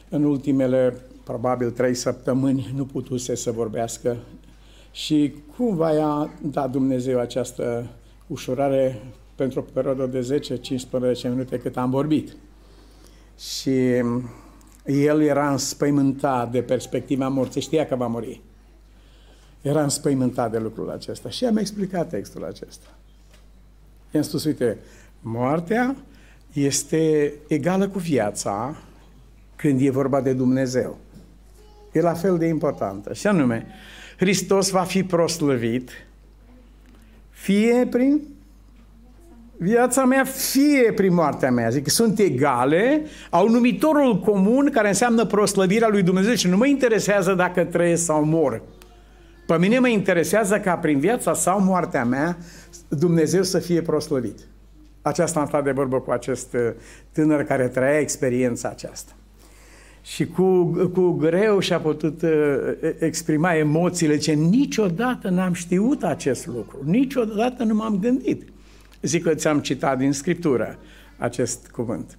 În 0.08 0.24
ultimele, 0.24 1.00
probabil, 1.24 1.70
trei 1.70 1.94
săptămâni 1.94 2.72
nu 2.74 2.84
putuse 2.84 3.34
să 3.34 3.50
vorbească 3.50 4.16
și 4.90 5.34
cumva 5.56 5.92
i-a 5.92 6.30
dat 6.42 6.70
Dumnezeu 6.70 7.18
această 7.18 7.86
ușurare 8.26 9.02
pentru 9.34 9.60
o 9.60 9.62
perioadă 9.72 10.06
de 10.06 10.40
10-15 11.18 11.22
minute 11.22 11.58
cât 11.58 11.76
am 11.76 11.90
vorbit. 11.90 12.36
Și 13.38 14.02
el 14.84 15.22
era 15.22 15.50
înspăimântat 15.50 16.50
de 16.50 16.62
perspectiva 16.62 17.28
morții, 17.28 17.60
știa 17.60 17.86
că 17.86 17.96
va 17.96 18.06
muri. 18.06 18.40
Era 19.60 19.82
înspăimântat 19.82 20.50
de 20.50 20.58
lucrul 20.58 20.90
acesta 20.90 21.28
și 21.28 21.44
am 21.44 21.56
explicat 21.56 22.08
textul 22.08 22.44
acesta. 22.44 22.86
I-am 24.10 24.22
spus, 24.22 24.44
uite, 24.44 24.78
moartea 25.20 25.96
este 26.52 27.32
egală 27.48 27.88
cu 27.88 27.98
viața 27.98 28.76
când 29.56 29.80
e 29.80 29.90
vorba 29.90 30.20
de 30.20 30.32
Dumnezeu. 30.32 30.98
E 31.92 32.00
la 32.00 32.14
fel 32.14 32.38
de 32.38 32.46
importantă. 32.46 33.12
Și 33.12 33.26
anume, 33.26 33.66
Hristos 34.16 34.70
va 34.70 34.82
fi 34.82 35.02
proslăvit 35.02 35.90
fie 37.40 37.86
prin 37.90 38.20
viața 39.56 40.04
mea, 40.04 40.24
fie 40.24 40.92
prin 40.92 41.14
moartea 41.14 41.50
mea. 41.50 41.68
Zic 41.68 41.82
că 41.82 41.90
sunt 41.90 42.18
egale, 42.18 43.02
au 43.30 43.48
numitorul 43.48 44.20
comun 44.20 44.70
care 44.72 44.88
înseamnă 44.88 45.24
proslăvirea 45.24 45.88
lui 45.88 46.02
Dumnezeu 46.02 46.34
și 46.34 46.48
nu 46.48 46.56
mă 46.56 46.66
interesează 46.66 47.34
dacă 47.34 47.64
trăiesc 47.64 48.04
sau 48.04 48.24
mor. 48.24 48.62
Pe 49.46 49.58
mine 49.58 49.78
mă 49.78 49.88
interesează 49.88 50.58
ca 50.58 50.76
prin 50.76 50.98
viața 50.98 51.34
sau 51.34 51.60
moartea 51.60 52.04
mea 52.04 52.38
Dumnezeu 52.88 53.42
să 53.42 53.58
fie 53.58 53.82
proslăvit. 53.82 54.38
Aceasta 55.02 55.40
am 55.40 55.46
stat 55.46 55.64
de 55.64 55.70
vorbă 55.70 56.00
cu 56.00 56.10
acest 56.10 56.52
uh, 56.52 56.60
tânăr 57.12 57.42
care 57.42 57.68
trăia 57.68 57.98
experiența 57.98 58.68
aceasta. 58.68 59.12
Și 60.02 60.26
cu, 60.26 60.62
cu 60.94 61.10
greu 61.10 61.58
și-a 61.58 61.80
putut 61.80 62.22
uh, 62.22 62.30
exprima 62.98 63.54
emoțiile, 63.54 64.16
ce 64.16 64.32
niciodată 64.32 65.28
n-am 65.28 65.52
știut 65.52 66.02
acest 66.02 66.46
lucru, 66.46 66.78
niciodată 66.84 67.64
nu 67.64 67.74
m-am 67.74 67.98
gândit. 67.98 68.42
Zic 69.02 69.22
că 69.22 69.34
ți-am 69.34 69.60
citat 69.60 69.98
din 69.98 70.12
Scriptură 70.12 70.78
acest 71.18 71.68
cuvânt. 71.70 72.18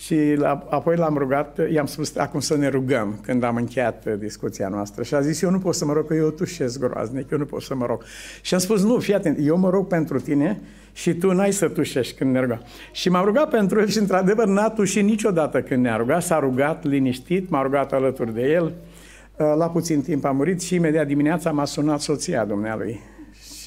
Și 0.00 0.34
la, 0.36 0.66
apoi 0.70 0.96
l-am 0.96 1.16
rugat, 1.16 1.60
i-am 1.72 1.86
spus 1.86 2.16
acum 2.16 2.40
să 2.40 2.56
ne 2.56 2.68
rugăm 2.68 3.18
când 3.22 3.42
am 3.42 3.56
încheiat 3.56 4.04
uh, 4.06 4.14
discuția 4.18 4.68
noastră. 4.68 5.02
Și 5.02 5.14
a 5.14 5.20
zis, 5.20 5.42
eu 5.42 5.50
nu 5.50 5.58
pot 5.58 5.74
să 5.74 5.84
mă 5.84 5.92
rog, 5.92 6.06
că 6.06 6.14
eu 6.14 6.30
tușesc 6.30 6.78
groaznic, 6.78 7.30
eu 7.30 7.38
nu 7.38 7.44
pot 7.44 7.62
să 7.62 7.74
mă 7.74 7.86
rog. 7.86 8.02
Și 8.42 8.54
am 8.54 8.60
spus, 8.60 8.82
nu, 8.82 8.98
fii 8.98 9.14
atent, 9.14 9.38
eu 9.40 9.56
mă 9.56 9.70
rog 9.70 9.86
pentru 9.86 10.20
tine 10.20 10.60
și 10.92 11.14
tu 11.14 11.32
n-ai 11.32 11.52
să 11.52 11.68
tușești 11.68 12.14
când 12.16 12.32
ne 12.32 12.40
rugăm. 12.40 12.62
Și 12.92 13.08
m-am 13.08 13.24
rugat 13.24 13.50
pentru 13.50 13.80
el 13.80 13.88
și 13.88 13.98
într-adevăr 13.98 14.46
n-a 14.46 14.70
tușit 14.70 15.04
niciodată 15.04 15.62
când 15.62 15.82
ne-a 15.82 15.96
rugat, 15.96 16.22
s-a 16.22 16.38
rugat 16.38 16.84
liniștit, 16.84 17.50
m-a 17.50 17.62
rugat 17.62 17.92
alături 17.92 18.34
de 18.34 18.50
el. 18.50 18.64
Uh, 18.64 19.54
la 19.56 19.70
puțin 19.70 20.02
timp 20.02 20.24
a 20.24 20.30
murit 20.30 20.62
și 20.62 20.74
imediat 20.74 21.06
dimineața 21.06 21.50
m-a 21.50 21.64
sunat 21.64 22.00
soția 22.00 22.44
dumnealui 22.44 23.00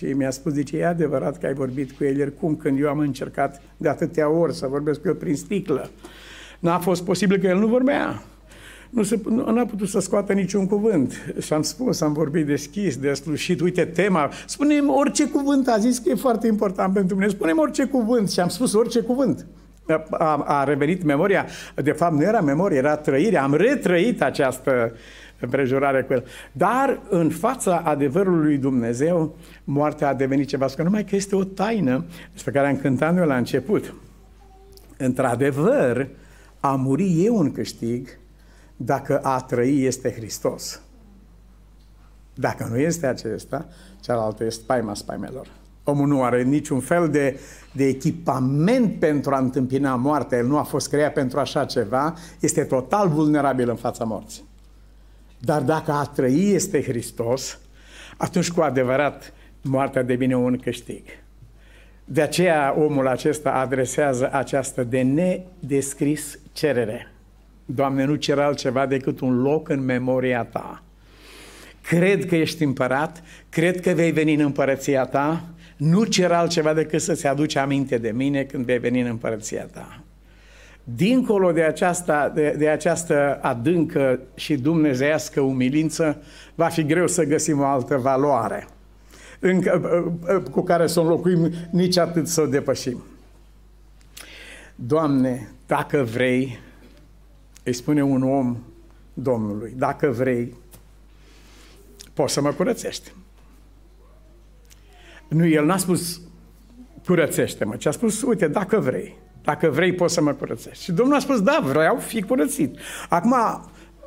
și 0.03 0.13
mi-a 0.13 0.31
spus, 0.31 0.53
zice, 0.53 0.77
e 0.77 0.85
adevărat 0.85 1.37
că 1.37 1.45
ai 1.45 1.53
vorbit 1.53 1.91
cu 1.91 2.03
el 2.03 2.17
ieri, 2.17 2.35
cum 2.35 2.55
când 2.55 2.79
eu 2.79 2.89
am 2.89 2.99
încercat 2.99 3.61
de 3.77 3.89
atâtea 3.89 4.29
ori 4.29 4.55
să 4.55 4.67
vorbesc 4.67 5.01
cu 5.01 5.07
el 5.07 5.13
prin 5.13 5.35
sticlă. 5.35 5.89
N-a 6.59 6.79
fost 6.79 7.03
posibil 7.03 7.37
că 7.37 7.47
el 7.47 7.57
nu 7.57 7.67
vorbea. 7.67 8.23
Nu, 8.89 9.03
se, 9.03 9.19
nu 9.29 9.51
n-a 9.51 9.65
putut 9.65 9.87
să 9.87 9.99
scoată 9.99 10.33
niciun 10.33 10.67
cuvânt. 10.67 11.33
Și 11.39 11.53
am 11.53 11.61
spus, 11.61 12.01
am 12.01 12.13
vorbit 12.13 12.45
deschis, 12.45 12.97
de 12.97 13.13
slușit, 13.13 13.61
uite 13.61 13.85
tema, 13.85 14.31
spunem 14.45 14.89
orice 14.89 15.29
cuvânt, 15.29 15.67
a 15.67 15.77
zis 15.77 15.97
că 15.97 16.09
e 16.09 16.15
foarte 16.15 16.47
important 16.47 16.93
pentru 16.93 17.15
mine, 17.15 17.27
spunem 17.27 17.57
orice 17.57 17.85
cuvânt 17.85 18.31
și 18.31 18.39
am 18.39 18.49
spus 18.49 18.73
orice 18.73 18.99
cuvânt. 18.99 19.45
A, 20.09 20.43
a 20.45 20.63
revenit 20.63 21.03
memoria, 21.03 21.45
de 21.75 21.91
fapt 21.91 22.13
nu 22.13 22.21
era 22.21 22.41
memorie, 22.41 22.77
era 22.77 22.95
trăire, 22.95 23.37
am 23.37 23.53
retrăit 23.53 24.21
această 24.21 24.93
împrejurare 25.43 26.01
cu 26.01 26.13
el. 26.13 26.25
Dar 26.51 27.01
în 27.09 27.29
fața 27.29 27.77
adevărului 27.77 28.45
lui 28.45 28.57
Dumnezeu, 28.57 29.35
moartea 29.63 30.07
a 30.07 30.13
devenit 30.13 30.47
ceva, 30.47 30.65
că 30.75 30.83
numai 30.83 31.05
că 31.05 31.15
este 31.15 31.35
o 31.35 31.43
taină 31.43 32.05
despre 32.31 32.51
care 32.51 32.67
am 32.67 32.77
cântat 32.77 33.15
noi 33.15 33.27
la 33.27 33.37
început. 33.37 33.93
Într-adevăr, 34.97 36.07
a 36.59 36.75
muri 36.75 37.25
e 37.25 37.29
un 37.29 37.51
câștig 37.51 38.07
dacă 38.75 39.19
a 39.19 39.39
trăi 39.39 39.85
este 39.85 40.11
Hristos. 40.11 40.81
Dacă 42.33 42.67
nu 42.69 42.77
este 42.77 43.07
acesta, 43.07 43.67
cealaltă 43.99 44.43
este 44.43 44.61
spaima 44.61 44.93
spaimelor. 44.93 45.47
Omul 45.83 46.07
nu 46.07 46.23
are 46.23 46.43
niciun 46.43 46.79
fel 46.79 47.09
de, 47.09 47.39
de 47.71 47.83
echipament 47.83 48.99
pentru 48.99 49.33
a 49.33 49.37
întâmpina 49.37 49.95
moartea. 49.95 50.37
El 50.37 50.47
nu 50.47 50.57
a 50.57 50.63
fost 50.63 50.89
creat 50.89 51.13
pentru 51.13 51.39
așa 51.39 51.65
ceva. 51.65 52.13
Este 52.39 52.63
total 52.63 53.09
vulnerabil 53.09 53.69
în 53.69 53.75
fața 53.75 54.03
morții. 54.03 54.43
Dar 55.45 55.61
dacă 55.61 55.91
a 55.91 56.03
trăi 56.03 56.53
este 56.53 56.83
Hristos, 56.83 57.59
atunci 58.17 58.51
cu 58.51 58.61
adevărat 58.61 59.33
moartea 59.61 60.03
devine 60.03 60.35
un 60.35 60.57
câștig. 60.57 61.03
De 62.05 62.21
aceea 62.21 62.75
omul 62.77 63.07
acesta 63.07 63.51
adresează 63.51 64.29
această 64.33 64.83
de 64.83 65.01
nedescris 65.01 66.39
cerere. 66.51 67.11
Doamne, 67.65 68.05
nu 68.05 68.15
cer 68.15 68.39
altceva 68.39 68.85
decât 68.85 69.19
un 69.19 69.41
loc 69.41 69.69
în 69.69 69.85
memoria 69.85 70.43
Ta. 70.43 70.83
Cred 71.81 72.25
că 72.25 72.35
ești 72.35 72.63
împărat, 72.63 73.23
cred 73.49 73.81
că 73.81 73.91
vei 73.91 74.11
veni 74.11 74.33
în 74.33 74.39
împărăția 74.39 75.05
Ta, 75.05 75.43
nu 75.77 76.03
cer 76.03 76.31
altceva 76.31 76.73
decât 76.73 77.01
să-ți 77.01 77.27
aduci 77.27 77.55
aminte 77.55 77.97
de 77.97 78.11
mine 78.11 78.43
când 78.43 78.65
vei 78.65 78.79
veni 78.79 79.01
în 79.01 79.07
împărăția 79.07 79.63
Ta. 79.63 80.02
Dincolo 80.83 81.51
de 81.51 81.63
această, 81.63 82.31
de, 82.35 82.55
de 82.57 82.69
această 82.69 83.39
adâncă 83.41 84.19
și 84.35 84.57
dumnezeiască 84.57 85.41
umilință, 85.41 86.21
va 86.55 86.67
fi 86.67 86.85
greu 86.85 87.07
să 87.07 87.23
găsim 87.23 87.59
o 87.59 87.65
altă 87.65 87.97
valoare 87.97 88.67
încă, 89.43 89.79
cu 90.51 90.61
care 90.61 90.87
să 90.87 90.99
o 90.99 91.03
înlocuim, 91.03 91.51
nici 91.71 91.97
atât 91.97 92.27
să 92.27 92.41
o 92.41 92.45
depășim. 92.45 93.03
Doamne, 94.75 95.51
dacă 95.65 96.03
vrei, 96.03 96.59
îi 97.63 97.73
spune 97.73 98.03
un 98.03 98.23
om 98.23 98.57
Domnului, 99.13 99.73
dacă 99.77 100.09
vrei, 100.09 100.53
poți 102.13 102.33
să 102.33 102.41
mă 102.41 102.51
curățești. 102.51 103.11
Nu, 105.27 105.45
el 105.45 105.65
n-a 105.65 105.77
spus 105.77 106.21
curățește-mă, 107.05 107.75
ci 107.75 107.85
a 107.85 107.91
spus, 107.91 108.21
uite, 108.21 108.47
dacă 108.47 108.79
vrei, 108.79 109.15
dacă 109.43 109.69
vrei 109.69 109.93
poți 109.93 110.13
să 110.13 110.21
mă 110.21 110.31
curățești. 110.31 110.83
Și 110.83 110.91
Domnul 110.91 111.15
a 111.15 111.19
spus, 111.19 111.41
da, 111.41 111.59
vreau, 111.63 111.97
fi 111.97 112.21
curățit. 112.21 112.77
Acum, 113.09 113.35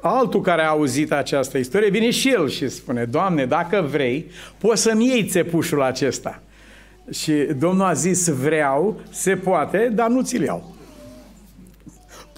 altul 0.00 0.40
care 0.40 0.62
a 0.62 0.68
auzit 0.68 1.12
această 1.12 1.58
istorie 1.58 1.90
vine 1.90 2.10
și 2.10 2.30
el 2.30 2.48
și 2.48 2.68
spune, 2.68 3.04
Doamne, 3.04 3.46
dacă 3.46 3.86
vrei, 3.90 4.30
poți 4.58 4.82
să-mi 4.82 5.06
iei 5.06 5.24
țepușul 5.24 5.82
acesta. 5.82 6.42
Și 7.10 7.32
Domnul 7.58 7.86
a 7.86 7.92
zis, 7.92 8.28
vreau, 8.28 9.00
se 9.10 9.36
poate, 9.36 9.90
dar 9.94 10.08
nu 10.08 10.22
ți-l 10.22 10.42
iau. 10.42 10.74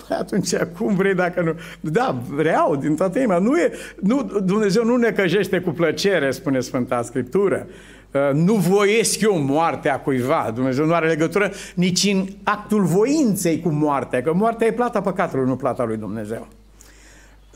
Păi 0.08 0.16
atunci, 0.16 0.54
cum 0.56 0.94
vrei 0.94 1.14
dacă 1.14 1.40
nu? 1.42 1.54
Da, 1.80 2.22
vreau, 2.28 2.76
din 2.76 2.96
toată 2.96 3.18
inima. 3.18 3.38
Nu 3.38 3.58
e, 3.58 3.72
nu, 4.00 4.22
Dumnezeu 4.44 4.84
nu 4.84 4.96
ne 4.96 5.10
căjește 5.10 5.60
cu 5.60 5.70
plăcere, 5.70 6.30
spune 6.30 6.60
Sfânta 6.60 7.02
Scriptură. 7.02 7.66
Uh, 8.12 8.30
nu 8.32 8.54
voiesc 8.54 9.20
eu 9.20 9.38
moartea 9.38 10.00
cuiva. 10.00 10.50
Dumnezeu 10.54 10.86
nu 10.86 10.94
are 10.94 11.08
legătură 11.08 11.50
nici 11.74 12.04
în 12.04 12.26
actul 12.42 12.82
voinței 12.82 13.60
cu 13.60 13.68
moartea, 13.68 14.22
că 14.22 14.32
moartea 14.32 14.66
e 14.66 14.72
plata 14.72 15.00
păcatului, 15.00 15.46
nu 15.46 15.56
plata 15.56 15.84
lui 15.84 15.96
Dumnezeu. 15.96 16.46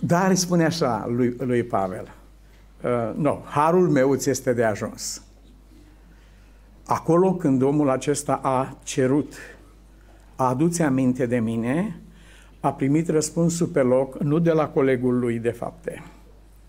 Dar 0.00 0.30
îi 0.30 0.36
spune 0.36 0.64
așa 0.64 1.06
lui, 1.08 1.36
lui 1.38 1.62
Pavel, 1.62 2.14
uh, 2.82 2.90
nu, 3.14 3.22
no, 3.22 3.38
harul 3.44 3.88
meu 3.88 4.14
ți 4.14 4.30
este 4.30 4.52
de 4.52 4.64
ajuns. 4.64 5.22
Acolo 6.86 7.34
când 7.34 7.62
omul 7.62 7.90
acesta 7.90 8.40
a 8.42 8.76
cerut, 8.82 9.34
a 10.36 10.48
adus 10.48 10.78
aminte 10.78 11.26
de 11.26 11.38
mine, 11.38 12.00
a 12.60 12.72
primit 12.72 13.08
răspunsul 13.08 13.66
pe 13.66 13.80
loc, 13.80 14.18
nu 14.18 14.38
de 14.38 14.50
la 14.50 14.68
colegul 14.68 15.18
lui 15.18 15.38
de 15.38 15.50
fapte, 15.50 16.02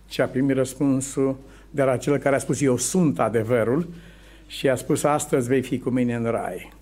ci 0.05 0.19
a 0.19 0.25
primit 0.25 0.55
răspunsul 0.55 1.35
de 1.73 1.83
la 1.83 1.97
cel 1.97 2.17
care 2.17 2.35
a 2.35 2.39
spus, 2.39 2.61
eu 2.61 2.77
sunt 2.77 3.19
adevărul, 3.19 3.87
și 4.47 4.69
a 4.69 4.75
spus, 4.75 5.03
astăzi 5.03 5.47
vei 5.47 5.61
fi 5.61 5.79
cu 5.79 5.89
mine 5.89 6.15
în 6.15 6.23
rai. 6.23 6.73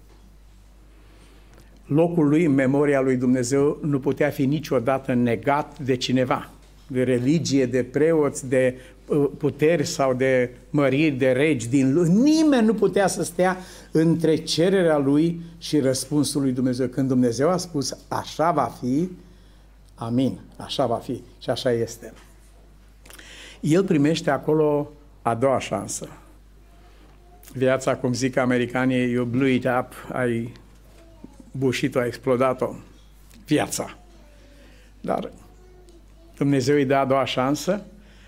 Locul 1.86 2.28
lui 2.28 2.46
în 2.46 2.54
memoria 2.54 3.02
lui 3.02 3.16
Dumnezeu 3.16 3.80
nu 3.82 4.00
putea 4.00 4.30
fi 4.30 4.46
niciodată 4.46 5.14
negat 5.14 5.80
de 5.80 5.96
cineva, 5.96 6.50
de 6.88 7.04
religie, 7.04 7.66
de 7.66 7.84
preoți, 7.84 8.50
de 8.50 8.76
uh, 9.06 9.30
puteri 9.38 9.86
sau 9.86 10.14
de 10.14 10.50
măriri, 10.70 11.16
de 11.16 11.32
regi 11.32 11.70
din 11.70 11.94
lume. 11.94 12.10
Nimeni 12.10 12.66
nu 12.66 12.74
putea 12.74 13.08
să 13.08 13.24
stea 13.24 13.58
între 13.92 14.36
cererea 14.36 14.98
lui 14.98 15.42
și 15.58 15.80
răspunsul 15.80 16.42
lui 16.42 16.52
Dumnezeu. 16.52 16.88
Când 16.88 17.08
Dumnezeu 17.08 17.50
a 17.50 17.58
spus, 17.58 17.98
așa 18.08 18.52
va 18.52 18.72
fi, 18.82 19.10
amin, 19.96 20.40
așa 20.58 20.86
va 20.86 20.96
fi 20.96 21.22
și 21.40 21.50
așa 21.50 21.72
este 21.72 22.14
el 23.62 23.84
primește 23.84 24.30
acolo 24.30 24.92
a 25.22 25.36
doua 25.36 25.60
șansă. 25.60 26.08
Viața, 27.54 27.96
cum 27.96 28.14
zic 28.14 28.38
americanii, 28.38 29.12
you 29.12 29.26
blew 29.26 29.48
it 29.48 29.66
up, 29.80 29.94
ai 30.12 30.54
bușit-o, 31.52 32.00
ai 32.00 32.08
explodat-o. 32.08 32.74
Viața. 33.46 33.98
Dar 35.02 35.32
Dumnezeu 36.38 36.76
îi 36.76 36.86
dă 36.86 36.96
a 36.96 37.06
doua 37.06 37.26
șansă 37.26 37.86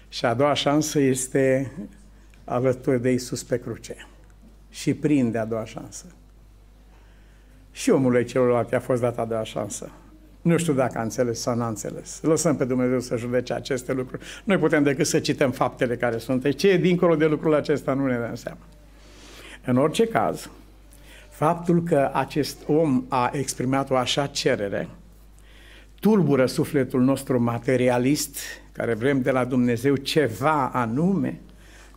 și 0.10 0.26
a 0.26 0.34
doua 0.34 0.54
șansă 0.54 1.00
este 1.00 1.72
alături 2.44 3.02
de 3.02 3.12
Isus 3.12 3.44
pe 3.44 3.60
cruce. 3.60 4.08
Și 4.70 4.94
prinde 4.94 5.38
a 5.38 5.46
doua 5.46 5.66
șansă. 5.66 6.06
Și 7.72 7.90
omului 7.90 8.26
celălalt 8.26 8.74
a 8.74 8.80
fost 8.80 9.02
dată 9.02 9.22
a 9.22 9.26
doua 9.26 9.44
șansă. 9.44 9.92
Nu 10.44 10.58
știu 10.58 10.74
dacă 10.74 10.98
a 10.98 11.02
înțeles 11.02 11.42
sau 11.42 11.56
n-a 11.56 11.68
înțeles. 11.68 12.20
Lăsăm 12.22 12.56
pe 12.56 12.66
Dumnezeu 12.66 13.00
să 13.00 13.18
judece 13.18 13.54
aceste 13.54 13.94
lucruri. 13.94 14.24
Noi 14.44 14.58
putem 14.58 14.84
decât 14.84 15.06
să 15.06 15.20
cităm 15.20 15.52
faptele 15.52 15.96
care 15.96 16.18
sunt. 16.18 16.54
Ce 16.56 16.70
e 16.70 16.78
dincolo 16.78 17.16
de 17.16 17.26
lucrul 17.26 17.54
acesta 17.54 17.94
nu 17.94 18.08
ne 18.08 18.18
dăm 18.18 18.36
seama. 18.36 18.60
În 19.66 19.78
orice 19.78 20.08
caz, 20.08 20.50
faptul 21.30 21.84
că 21.84 22.10
acest 22.14 22.58
om 22.68 23.04
a 23.08 23.30
exprimat 23.34 23.90
o 23.90 23.96
așa 23.96 24.26
cerere 24.26 24.90
tulbură 26.04 26.46
sufletul 26.46 27.02
nostru 27.02 27.42
materialist, 27.42 28.38
care 28.72 28.94
vrem 28.94 29.22
de 29.22 29.32
la 29.32 29.46
Dumnezeu 29.46 29.96
ceva 29.96 30.70
anume, 30.74 31.42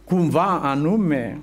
cumva 0.04 0.60
anume, 0.62 1.40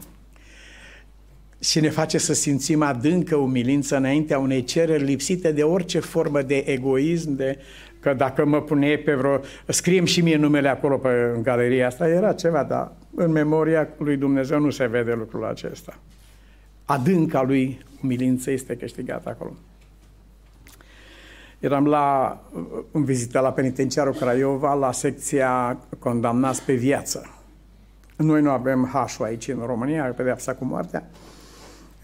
și 1.63 1.79
ne 1.79 1.89
face 1.89 2.17
să 2.17 2.33
simțim 2.33 2.81
adâncă 2.81 3.35
umilință 3.35 3.97
înaintea 3.97 4.39
unei 4.39 4.63
cereri 4.63 5.03
lipsite 5.03 5.51
de 5.51 5.63
orice 5.63 5.99
formă 5.99 6.41
de 6.41 6.55
egoism, 6.55 7.35
de 7.35 7.59
că 7.99 8.13
dacă 8.13 8.45
mă 8.45 8.61
pune 8.61 8.95
pe 8.95 9.13
vreo... 9.13 9.39
Scriem 9.67 10.05
și 10.05 10.21
mie 10.21 10.37
numele 10.37 10.69
acolo 10.69 10.97
pe, 10.97 11.31
în 11.35 11.41
galeria 11.41 11.87
asta, 11.87 12.07
era 12.07 12.33
ceva, 12.33 12.63
dar 12.63 12.91
în 13.15 13.31
memoria 13.31 13.87
lui 13.97 14.17
Dumnezeu 14.17 14.59
nu 14.59 14.69
se 14.69 14.87
vede 14.87 15.13
lucrul 15.13 15.45
acesta. 15.45 15.99
Adânca 16.85 17.41
lui 17.41 17.85
umilință 18.03 18.51
este 18.51 18.75
câștigată 18.75 19.29
acolo. 19.29 19.53
Eram 21.59 21.85
la, 21.85 22.39
în 22.91 23.03
vizită 23.03 23.39
la 23.39 23.51
penitenciarul 23.51 24.13
Craiova, 24.13 24.73
la 24.73 24.91
secția 24.91 25.77
condamnați 25.99 26.63
pe 26.63 26.73
viață. 26.73 27.37
Noi 28.17 28.41
nu 28.41 28.49
avem 28.49 28.89
hașul 28.93 29.25
aici 29.25 29.47
în 29.47 29.63
România, 29.65 30.03
pedeapsa 30.03 30.53
cu 30.53 30.65
moartea. 30.65 31.09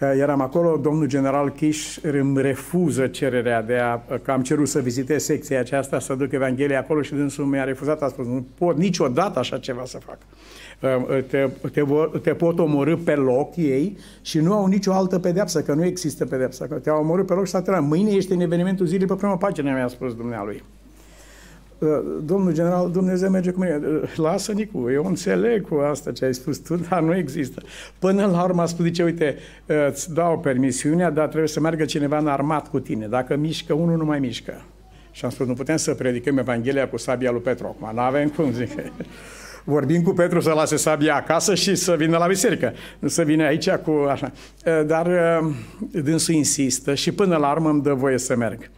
Eram 0.00 0.40
acolo, 0.40 0.76
domnul 0.76 1.06
general 1.06 1.50
Chiș 1.50 1.98
îmi 2.02 2.42
refuză 2.42 3.06
cererea 3.06 3.62
de 3.62 3.76
a, 3.76 4.00
că 4.22 4.30
am 4.30 4.42
cerut 4.42 4.68
să 4.68 4.80
vizitez 4.80 5.24
secția 5.24 5.60
aceasta, 5.60 5.98
să 5.98 6.14
duc 6.14 6.32
Evanghelia 6.32 6.78
acolo 6.78 7.02
și 7.02 7.14
dânsul 7.14 7.44
mi-a 7.44 7.64
refuzat, 7.64 8.02
a 8.02 8.08
spus, 8.08 8.26
nu 8.26 8.46
pot 8.58 8.76
niciodată 8.76 9.38
așa 9.38 9.58
ceva 9.58 9.84
să 9.84 9.98
fac. 9.98 10.18
Te, 11.28 11.48
te, 11.72 11.80
te 12.22 12.34
pot 12.34 12.58
omorâ 12.58 12.96
pe 12.96 13.14
loc 13.14 13.56
ei 13.56 13.96
și 14.22 14.38
nu 14.38 14.52
au 14.52 14.66
nicio 14.66 14.92
altă 14.92 15.18
pedeapsă, 15.18 15.62
că 15.62 15.74
nu 15.74 15.84
există 15.84 16.26
pedeapsă, 16.26 16.64
că 16.64 16.74
te-au 16.74 17.00
omorât 17.00 17.26
pe 17.26 17.32
loc 17.32 17.44
și 17.44 17.50
s-a 17.50 17.80
Mâine 17.80 18.10
ești 18.10 18.32
în 18.32 18.40
evenimentul 18.40 18.86
zilei 18.86 19.06
pe 19.06 19.14
prima 19.14 19.36
pagină, 19.36 19.72
mi-a 19.72 19.88
spus 19.88 20.14
dumnealui. 20.14 20.62
Uh, 21.80 21.88
domnul 22.24 22.52
general, 22.52 22.90
Dumnezeu 22.90 23.30
merge 23.30 23.50
cu 23.50 23.60
mine. 23.60 23.80
Uh, 24.02 24.16
lasă, 24.16 24.52
Nicu, 24.52 24.90
eu 24.90 25.04
înțeleg 25.04 25.68
cu 25.68 25.74
asta 25.74 26.12
ce 26.12 26.24
ai 26.24 26.34
spus 26.34 26.58
tu, 26.58 26.76
dar 26.76 27.02
nu 27.02 27.16
există. 27.16 27.62
Până 27.98 28.26
la 28.26 28.42
urmă 28.42 28.62
a 28.62 28.66
spus, 28.66 28.84
zice, 28.84 29.02
uite, 29.02 29.36
uh, 29.66 29.76
îți 29.88 30.14
dau 30.14 30.38
permisiunea, 30.38 31.10
dar 31.10 31.26
trebuie 31.26 31.48
să 31.48 31.60
meargă 31.60 31.84
cineva 31.84 32.18
în 32.18 32.26
armat 32.26 32.68
cu 32.68 32.80
tine. 32.80 33.06
Dacă 33.06 33.36
mișcă, 33.36 33.72
unul 33.72 33.96
nu 33.96 34.04
mai 34.04 34.18
mișcă. 34.18 34.62
Și 35.10 35.24
am 35.24 35.30
spus, 35.30 35.46
nu 35.46 35.52
putem 35.52 35.76
să 35.76 35.94
predicăm 35.94 36.38
Evanghelia 36.38 36.88
cu 36.88 36.96
sabia 36.96 37.30
lui 37.30 37.40
Petru 37.40 37.66
acum. 37.66 37.94
Nu 37.94 38.00
avem 38.00 38.28
cum, 38.28 38.52
zic. 38.58 38.70
Vorbim 39.64 40.02
cu 40.02 40.12
Petru 40.12 40.40
să 40.40 40.50
lase 40.50 40.76
sabia 40.76 41.14
acasă 41.14 41.54
și 41.54 41.74
să 41.74 41.94
vină 41.98 42.18
la 42.18 42.26
biserică. 42.26 42.72
Nu 42.98 43.08
să 43.08 43.22
vină 43.22 43.44
aici 43.44 43.70
cu 43.70 43.90
așa. 44.10 44.32
Dar 44.86 45.10
dânsul 45.90 46.34
insistă 46.34 46.94
și 46.94 47.12
până 47.12 47.36
la 47.36 47.50
urmă 47.50 47.68
îmi 47.68 47.82
dă 47.82 47.94
voie 47.94 48.18
să 48.18 48.36
merg. 48.36 48.70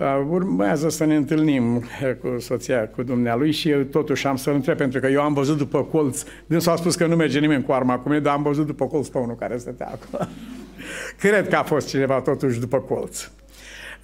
Uh, 0.00 0.26
urmează 0.28 0.88
să 0.88 1.04
ne 1.04 1.16
întâlnim 1.16 1.76
uh, 1.76 1.82
cu 2.20 2.38
soția, 2.38 2.88
cu 2.88 3.02
dumnealui 3.02 3.52
și 3.52 3.70
eu 3.70 3.82
totuși 3.82 4.26
am 4.26 4.36
să-l 4.36 4.54
întreb, 4.54 4.76
pentru 4.76 5.00
că 5.00 5.06
eu 5.06 5.22
am 5.22 5.32
văzut 5.32 5.56
după 5.56 5.84
colț, 5.84 6.22
dânsul 6.46 6.72
a 6.72 6.76
spus 6.76 6.94
că 6.94 7.06
nu 7.06 7.16
merge 7.16 7.38
nimeni 7.38 7.64
cu 7.64 7.72
arma 7.72 7.98
cu 7.98 8.08
mine, 8.08 8.20
dar 8.20 8.34
am 8.34 8.42
văzut 8.42 8.66
după 8.66 8.86
colț 8.86 9.08
pe 9.08 9.18
unul 9.18 9.36
care 9.36 9.58
stătea 9.58 9.86
acolo. 9.86 10.30
Cred 11.18 11.48
că 11.48 11.56
a 11.56 11.62
fost 11.62 11.88
cineva 11.88 12.20
totuși 12.20 12.60
după 12.60 12.78
colț. 12.78 13.30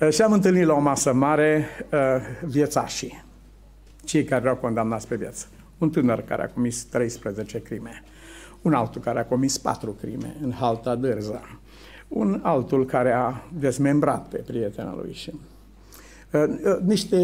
Uh, 0.00 0.10
și 0.10 0.22
am 0.22 0.32
întâlnit 0.32 0.66
la 0.66 0.74
o 0.74 0.80
masă 0.80 1.12
mare 1.12 1.68
viețașii, 2.44 3.24
cei 4.04 4.24
care 4.24 4.42
erau 4.42 4.56
condamnați 4.56 5.08
pe 5.08 5.16
viață. 5.16 5.46
Un 5.78 5.90
tânăr 5.90 6.20
care 6.20 6.42
a 6.42 6.48
comis 6.48 6.84
13 6.84 7.58
crime, 7.62 8.02
un 8.62 8.72
altul 8.72 9.00
care 9.00 9.18
a 9.18 9.24
comis 9.24 9.58
4 9.58 9.96
crime 10.00 10.36
în 10.42 10.52
halta 10.52 10.94
Dârza, 10.94 11.60
un 12.08 12.40
altul 12.42 12.84
care 12.84 13.12
a 13.12 13.42
dezmembrat 13.58 14.28
pe 14.28 14.36
prietena 14.36 14.94
lui 14.94 15.12
și 15.12 15.32
Uh, 15.32 15.32
uh, 15.32 15.55
niște 16.84 17.16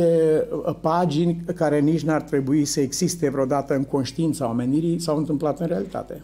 uh, 0.66 0.74
pagini 0.80 1.44
care 1.54 1.80
nici 1.80 2.02
n-ar 2.02 2.22
trebui 2.22 2.64
să 2.64 2.80
existe 2.80 3.30
vreodată 3.30 3.74
în 3.74 3.84
conștiința 3.84 4.50
omenirii 4.50 5.00
s-au 5.00 5.16
întâmplat 5.16 5.60
în 5.60 5.66
realitate. 5.66 6.22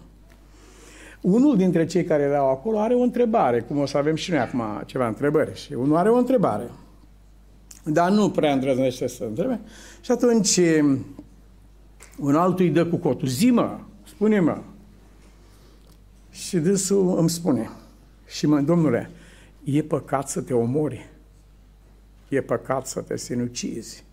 Unul 1.21 1.57
dintre 1.57 1.87
cei 1.87 2.05
care 2.05 2.23
erau 2.23 2.51
acolo 2.51 2.79
are 2.79 2.95
o 2.95 3.03
întrebare, 3.03 3.61
cum 3.61 3.79
o 3.79 3.87
să 3.87 3.97
avem 3.97 4.15
și 4.15 4.31
noi 4.31 4.41
acum 4.41 4.63
ceva 4.87 5.07
întrebări. 5.07 5.59
Și 5.61 5.73
unul 5.73 5.97
are 5.97 6.11
o 6.11 6.17
întrebare, 6.17 6.71
dar 7.85 8.11
nu 8.11 8.31
prea 8.31 8.53
îndrăznește 8.53 9.07
să 9.07 9.25
întrebe. 9.25 9.61
Și 10.01 10.11
atunci 10.11 10.61
un 12.19 12.35
altul 12.35 12.65
îi 12.65 12.71
dă 12.71 12.87
cu 12.87 12.97
cotul. 12.97 13.29
Zi-mă, 13.29 13.79
spune-mă. 14.07 14.59
Și 16.31 16.59
dânsul 16.59 17.19
îmi 17.19 17.31
spune. 17.31 17.71
Și 18.27 18.47
mă, 18.47 18.61
domnule, 18.61 19.11
e 19.65 19.83
păcat 19.83 20.29
să 20.29 20.41
te 20.41 20.55
omori 20.55 21.11
e 22.29 22.41
păcat 22.41 22.87
să 22.87 23.01
te 23.01 23.17
sinucizi. 23.17 24.05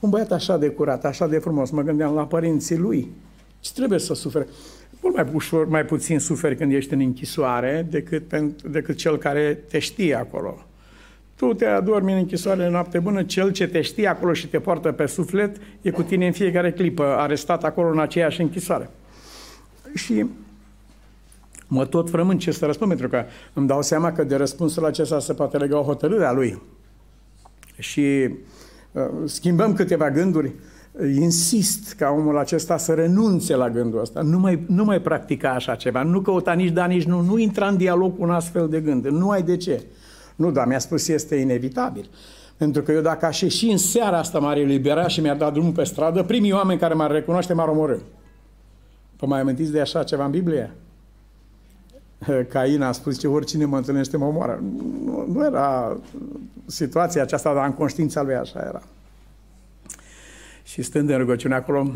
Un 0.00 0.10
băiat 0.10 0.32
așa 0.32 0.56
de 0.56 0.68
curat, 0.68 1.04
așa 1.04 1.26
de 1.26 1.38
frumos, 1.38 1.70
mă 1.70 1.82
gândeam 1.82 2.14
la 2.14 2.26
părinții 2.26 2.76
lui. 2.76 3.10
Ce 3.60 3.72
trebuie 3.72 3.98
să 3.98 4.14
sufere? 4.14 4.46
Mult 5.00 5.14
mai 5.14 5.26
ușor, 5.32 5.68
mai 5.68 5.84
puțin 5.84 6.18
suferi 6.18 6.56
când 6.56 6.72
ești 6.72 6.92
în 6.92 7.00
închisoare 7.00 7.86
decât, 7.90 8.28
pentru, 8.28 8.68
decât 8.68 8.96
cel 8.96 9.18
care 9.18 9.54
te 9.68 9.78
știe 9.78 10.14
acolo. 10.14 10.66
Tu 11.36 11.54
te 11.54 11.66
adormi 11.66 12.12
în 12.12 12.18
închisoare 12.18 12.64
în 12.64 12.72
noapte 12.72 12.98
bună, 12.98 13.22
cel 13.22 13.52
ce 13.52 13.66
te 13.66 13.80
știe 13.80 14.06
acolo 14.06 14.32
și 14.32 14.48
te 14.48 14.60
poartă 14.60 14.92
pe 14.92 15.06
suflet 15.06 15.56
e 15.82 15.90
cu 15.90 16.02
tine 16.02 16.26
în 16.26 16.32
fiecare 16.32 16.72
clipă, 16.72 17.04
arestat 17.04 17.64
acolo 17.64 17.88
în 17.88 17.98
aceeași 17.98 18.40
închisoare. 18.40 18.90
Și 19.94 20.26
mă 21.66 21.86
tot 21.86 22.10
frământ 22.10 22.40
ce 22.40 22.50
să 22.50 22.66
răspund, 22.66 22.90
pentru 22.90 23.08
că 23.08 23.24
îmi 23.52 23.66
dau 23.66 23.82
seama 23.82 24.12
că 24.12 24.24
de 24.24 24.36
răspunsul 24.36 24.84
acesta 24.84 25.18
se 25.18 25.32
poate 25.32 25.56
lega 25.56 25.78
o 25.78 25.82
hotărâre 25.82 26.24
a 26.24 26.32
lui 26.32 26.60
și 27.78 28.28
uh, 28.92 29.02
schimbăm 29.24 29.72
câteva 29.72 30.10
gânduri, 30.10 30.52
insist 31.02 31.92
ca 31.92 32.10
omul 32.10 32.38
acesta 32.38 32.76
să 32.76 32.92
renunțe 32.92 33.56
la 33.56 33.70
gândul 33.70 34.00
ăsta, 34.00 34.20
nu 34.20 34.38
mai, 34.38 34.64
nu 34.66 34.84
mai 34.84 35.00
practica 35.00 35.50
așa 35.50 35.74
ceva, 35.74 36.02
nu 36.02 36.20
căuta 36.20 36.52
nici 36.52 36.72
da, 36.72 36.86
nici 36.86 37.04
nu, 37.04 37.20
nu 37.20 37.38
intra 37.38 37.68
în 37.68 37.76
dialog 37.76 38.16
cu 38.16 38.22
un 38.22 38.30
astfel 38.30 38.68
de 38.68 38.80
gând, 38.80 39.06
nu 39.06 39.30
ai 39.30 39.42
de 39.42 39.56
ce. 39.56 39.82
Nu, 40.36 40.50
dar 40.50 40.66
mi-a 40.66 40.78
spus 40.78 41.08
este 41.08 41.36
inevitabil. 41.36 42.10
Pentru 42.56 42.82
că 42.82 42.92
eu 42.92 43.00
dacă 43.00 43.26
aș 43.26 43.40
ieși 43.40 43.70
în 43.70 43.78
seara 43.78 44.18
asta 44.18 44.38
m-ar 44.38 44.56
elibera 44.56 45.08
și 45.08 45.20
mi-ar 45.20 45.36
da 45.36 45.50
drumul 45.50 45.72
pe 45.72 45.84
stradă, 45.84 46.22
primii 46.22 46.52
oameni 46.52 46.78
care 46.80 46.94
m-ar 46.94 47.10
recunoaște 47.10 47.52
m-ar 47.52 47.68
omorâ. 47.68 47.96
Vă 49.16 49.26
mai 49.26 49.40
amintiți 49.40 49.72
de 49.72 49.80
așa 49.80 50.02
ceva 50.02 50.24
în 50.24 50.30
Biblie? 50.30 50.72
Cain 52.52 52.82
a 52.82 52.92
spus 52.92 53.18
că 53.18 53.28
oricine 53.28 53.64
mă 53.64 53.76
întâlnește 53.76 54.16
mă 54.16 54.24
omoară. 54.24 54.62
Nu, 55.04 55.26
nu 55.32 55.44
era 55.44 55.96
situația 56.66 57.22
aceasta, 57.22 57.54
dar 57.54 57.66
în 57.66 57.72
conștiința 57.72 58.22
lui 58.22 58.34
așa 58.34 58.64
era. 58.68 58.82
Și 60.62 60.82
stând 60.82 61.10
în 61.10 61.18
rugăciune 61.18 61.54
acolo, 61.54 61.92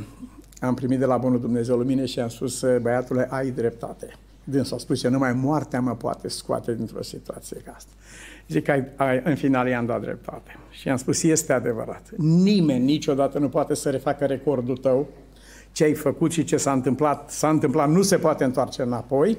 am 0.61 0.75
primit 0.75 0.99
de 0.99 1.05
la 1.05 1.17
Bunul 1.17 1.41
Dumnezeu 1.41 1.77
lumine 1.77 2.05
și 2.05 2.21
am 2.21 2.29
spus, 2.29 2.65
băiatule, 2.81 3.27
ai 3.31 3.51
dreptate. 3.51 4.17
Dânsul 4.45 4.77
a 4.77 4.79
spus 4.79 5.03
că 5.03 5.09
numai 5.09 5.33
moartea 5.33 5.81
mă 5.81 5.95
poate 5.95 6.29
scoate 6.29 6.75
dintr-o 6.75 7.03
situație 7.03 7.57
ca 7.57 7.73
asta. 7.77 7.91
Zic 8.49 8.65
că 8.65 8.71
ai, 8.71 8.85
ai, 8.97 9.21
în 9.25 9.35
final 9.37 9.69
i-am 9.69 9.87
dat 9.87 10.01
dreptate. 10.01 10.59
Și 10.71 10.89
am 10.89 10.97
spus, 10.97 11.23
este 11.23 11.53
adevărat. 11.53 12.03
Nimeni 12.17 12.85
niciodată 12.85 13.39
nu 13.39 13.49
poate 13.49 13.75
să 13.75 13.91
refacă 13.91 14.25
recordul 14.25 14.77
tău, 14.77 15.09
ce 15.73 15.85
ai 15.85 15.95
făcut 15.95 16.33
și 16.33 16.45
ce 16.45 16.57
s-a 16.57 16.73
întâmplat, 16.73 17.31
s-a 17.31 17.49
întâmplat, 17.49 17.91
nu 17.91 18.03
se 18.03 18.17
poate 18.17 18.45
întoarce 18.45 18.83
înapoi 18.83 19.39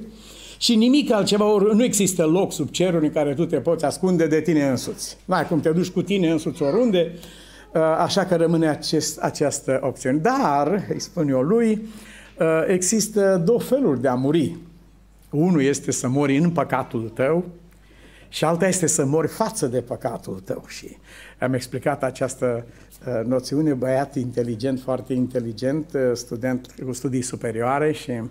și 0.60 0.74
nimic 0.74 1.12
altceva, 1.12 1.44
ori 1.44 1.76
nu 1.76 1.84
există 1.84 2.24
loc 2.24 2.52
sub 2.52 2.68
cerul 2.70 3.02
în 3.02 3.12
care 3.12 3.34
tu 3.34 3.46
te 3.46 3.56
poți 3.56 3.84
ascunde 3.84 4.26
de 4.26 4.40
tine 4.40 4.68
însuți. 4.68 5.16
N-ai 5.24 5.46
cum 5.46 5.60
te 5.60 5.70
duci 5.70 5.90
cu 5.90 6.02
tine 6.02 6.30
însuți 6.30 6.62
oriunde, 6.62 7.12
uh, 7.72 7.80
așa 7.80 8.24
că 8.24 8.36
rămâne 8.36 8.68
acest, 8.68 9.18
această 9.18 9.80
opțiune. 9.82 10.16
Dar, 10.16 10.86
îi 10.88 11.00
spun 11.00 11.28
eu 11.28 11.40
lui, 11.40 11.70
uh, 12.38 12.64
există 12.66 13.42
două 13.44 13.60
feluri 13.60 14.00
de 14.00 14.08
a 14.08 14.14
muri. 14.14 14.56
Unul 15.30 15.62
este 15.62 15.90
să 15.90 16.08
mori 16.08 16.36
în 16.36 16.50
păcatul 16.50 17.08
tău 17.14 17.44
și 18.28 18.44
alta 18.44 18.68
este 18.68 18.86
să 18.86 19.04
mori 19.04 19.28
față 19.28 19.66
de 19.66 19.80
păcatul 19.80 20.42
tău. 20.44 20.64
Și 20.68 20.96
am 21.38 21.54
explicat 21.54 22.02
această 22.02 22.66
uh, 23.06 23.26
noțiune, 23.26 23.72
băiat 23.72 24.16
inteligent, 24.16 24.80
foarte 24.80 25.12
inteligent, 25.12 25.96
student 26.12 26.74
cu 26.84 26.92
studii 26.92 27.22
superioare 27.22 27.92
și 27.92 28.10
uh, 28.10 28.24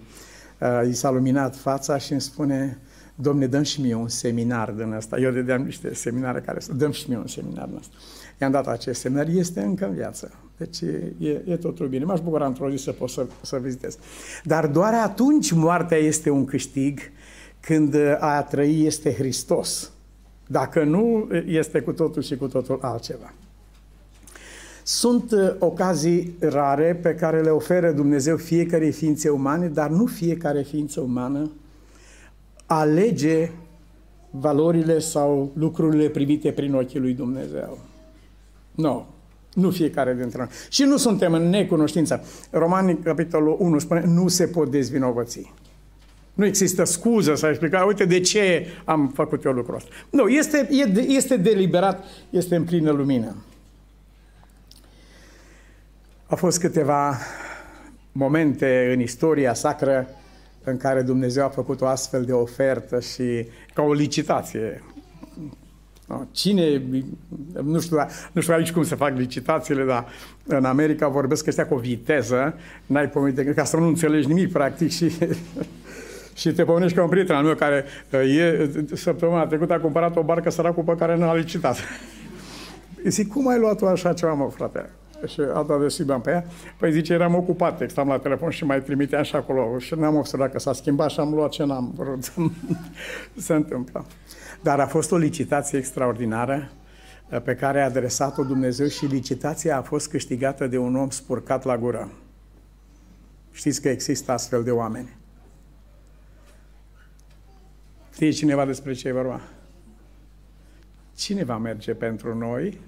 i 0.90 0.94
s-a 0.94 1.12
luminat 1.12 1.56
fața 1.56 1.98
și 1.98 2.12
îmi 2.12 2.22
spune, 2.22 2.78
domne, 3.16 3.48
dăm 3.48 3.64
și 3.64 3.82
mie 3.82 3.96
un 3.96 4.08
seminar 4.08 4.72
din 4.72 4.92
ăsta. 4.92 5.20
Eu 5.20 5.32
dădeam 5.32 5.62
niște 5.62 5.94
seminare 5.94 6.40
care 6.40 6.60
să 6.60 6.74
dăm 6.74 6.92
și 6.92 7.10
mie 7.10 7.18
un 7.18 7.28
seminar 7.28 7.66
din 7.66 7.78
ăsta. 7.78 7.94
I-am 8.42 8.52
dat 8.52 8.68
acest 8.68 9.00
seminar, 9.00 9.28
este 9.28 9.62
încă 9.62 9.86
în 9.86 9.94
viață. 9.94 10.32
Deci 10.58 10.82
e, 11.20 11.42
e 11.46 11.56
totul 11.56 11.88
bine. 11.88 12.04
M-aș 12.04 12.20
bucura 12.20 12.46
într-o 12.46 12.70
zi 12.70 12.84
să 12.84 12.92
pot 12.92 13.10
să, 13.10 13.28
să 13.42 13.58
vizitez. 13.58 13.98
Dar 14.44 14.68
doar 14.68 14.94
atunci 14.94 15.52
moartea 15.52 15.98
este 15.98 16.30
un 16.30 16.46
câștig 16.46 17.00
când 17.60 17.96
a 18.20 18.42
trăi 18.44 18.86
este 18.86 19.14
Hristos. 19.14 19.92
Dacă 20.48 20.84
nu, 20.84 21.28
este 21.46 21.80
cu 21.80 21.92
totul 21.92 22.22
și 22.22 22.36
cu 22.36 22.48
totul 22.48 22.80
altceva. 22.82 23.34
Sunt 24.90 25.32
uh, 25.32 25.56
ocazii 25.60 26.36
rare 26.40 27.00
pe 27.02 27.16
care 27.16 27.42
le 27.42 27.50
oferă 27.50 27.92
Dumnezeu 27.92 28.38
fiecare 28.38 28.90
ființe 28.90 29.30
umane, 29.30 29.68
dar 29.68 29.90
nu 29.90 30.06
fiecare 30.06 30.62
ființă 30.62 31.00
umană 31.02 31.52
alege 32.66 33.52
valorile 34.30 35.00
sau 35.00 35.52
lucrurile 35.54 36.10
privite 36.10 36.52
prin 36.52 36.74
ochii 36.74 37.00
lui 37.00 37.14
Dumnezeu. 37.14 37.78
Nu. 38.72 39.06
Nu 39.54 39.70
fiecare 39.70 40.14
dintre 40.14 40.38
noi. 40.38 40.48
Și 40.70 40.84
nu 40.84 40.98
suntem 40.98 41.34
în 41.34 41.50
necunoștință. 41.50 42.24
Romanii, 42.52 42.98
capitolul 42.98 43.56
1, 43.60 43.80
spune, 43.80 44.04
nu 44.06 44.28
se 44.28 44.48
pot 44.48 44.72
dezvinovăți. 44.72 45.54
Nu 46.34 46.46
există 46.46 46.84
scuză 46.84 47.36
să 47.36 47.48
explica, 47.48 47.84
uite 47.84 48.06
de 48.06 48.20
ce 48.20 48.66
am 48.86 49.12
făcut 49.14 49.44
eu 49.44 49.52
lucrul 49.52 49.76
ăsta. 49.76 49.90
Nu, 50.10 50.28
este, 50.28 50.68
este 51.08 51.38
deliberat, 51.38 52.04
este 52.30 52.56
în 52.56 52.64
plină 52.64 52.92
lumină. 52.92 53.36
Au 56.30 56.38
fost 56.38 56.60
câteva 56.60 57.18
momente 58.12 58.92
în 58.94 59.00
istoria 59.00 59.54
sacră 59.54 60.08
în 60.64 60.78
care 60.78 61.02
Dumnezeu 61.02 61.46
a 61.46 61.50
făcut 61.50 61.82
o 61.82 61.86
astfel 61.86 62.24
de 62.24 62.32
ofertă 62.32 63.00
și 63.00 63.48
ca 63.74 63.82
o 63.82 63.94
licitație. 63.94 64.84
Cine, 66.32 66.82
nu 67.64 67.80
știu, 67.80 67.98
nu 68.32 68.42
știu 68.42 68.54
aici 68.54 68.72
cum 68.72 68.84
se 68.84 68.96
fac 68.96 69.18
licitațiile, 69.18 69.84
dar 69.84 70.08
în 70.46 70.66
America 70.66 71.08
vorbesc 71.08 71.48
ăștia 71.48 71.68
cu 71.68 71.74
o 71.74 71.78
viteză, 71.78 72.56
n-ai 72.86 73.10
pomenit, 73.10 73.56
ca 73.56 73.64
să 73.64 73.78
nu 73.78 73.88
înțelegi 73.88 74.28
nimic 74.28 74.52
practic 74.52 74.90
și, 74.90 75.12
și 76.40 76.52
te 76.52 76.64
pomenești 76.64 76.98
ca 76.98 77.04
un 77.04 77.10
prieten 77.10 77.36
al 77.36 77.44
meu 77.44 77.56
care 77.56 77.86
e, 78.12 78.70
săptămâna 78.94 79.46
trecută 79.46 79.74
a 79.74 79.80
cumpărat 79.80 80.16
o 80.16 80.24
barcă 80.24 80.50
săracul 80.50 80.84
pe 80.84 80.96
care 80.96 81.18
nu 81.18 81.30
a 81.30 81.36
licitat. 81.36 81.78
Zic, 83.06 83.28
cum 83.28 83.48
ai 83.48 83.60
luat-o 83.60 83.88
așa 83.88 84.14
ceva, 84.14 84.34
mă, 84.34 84.50
frate? 84.50 84.90
Și 85.28 85.42
a 85.54 85.64
dat 85.64 85.98
de 85.98 86.04
bani 86.04 86.22
pe 86.22 86.30
ea. 86.30 86.46
Păi 86.78 86.92
zice, 86.92 87.14
eram 87.14 87.36
ocupat, 87.36 87.90
stăm 87.90 88.08
la 88.08 88.18
telefon 88.18 88.50
și 88.50 88.66
mai 88.66 88.82
trimiteam 88.82 89.24
și 89.24 89.36
acolo 89.36 89.80
și 89.80 89.94
n-am 89.94 90.16
observat 90.16 90.52
că 90.52 90.60
s-a 90.60 90.74
schimbat 90.74 91.10
și 91.10 91.20
am 91.20 91.34
luat 91.34 91.50
ce 91.50 91.64
n-am 91.64 91.94
vrut 91.96 92.24
să 92.24 92.32
se 93.48 93.54
întâmplă. 93.54 94.06
Dar 94.62 94.80
a 94.80 94.88
fost 94.88 95.12
o 95.12 95.18
licitație 95.18 95.78
extraordinară 95.78 96.72
uh, 97.30 97.42
pe 97.42 97.56
care 97.56 97.82
a 97.82 97.86
adresat-o 97.86 98.44
Dumnezeu 98.44 98.88
și 98.88 99.06
licitația 99.06 99.78
a 99.78 99.82
fost 99.82 100.10
câștigată 100.10 100.68
de 100.68 100.78
un 100.78 100.96
om 100.96 101.10
spurcat 101.10 101.64
la 101.64 101.78
gură. 101.78 102.12
Știți 103.52 103.82
că 103.82 103.90
există 103.90 104.32
astfel 104.32 104.64
de 104.64 104.72
oameni. 104.72 105.18
Știe 108.14 108.30
cineva 108.30 108.66
despre 108.66 108.94
ce 108.94 109.08
e 109.08 109.12
vorba? 109.12 109.42
Cine 111.16 111.44
va 111.44 111.58
merge 111.58 111.94
pentru 111.94 112.38
noi 112.38 112.80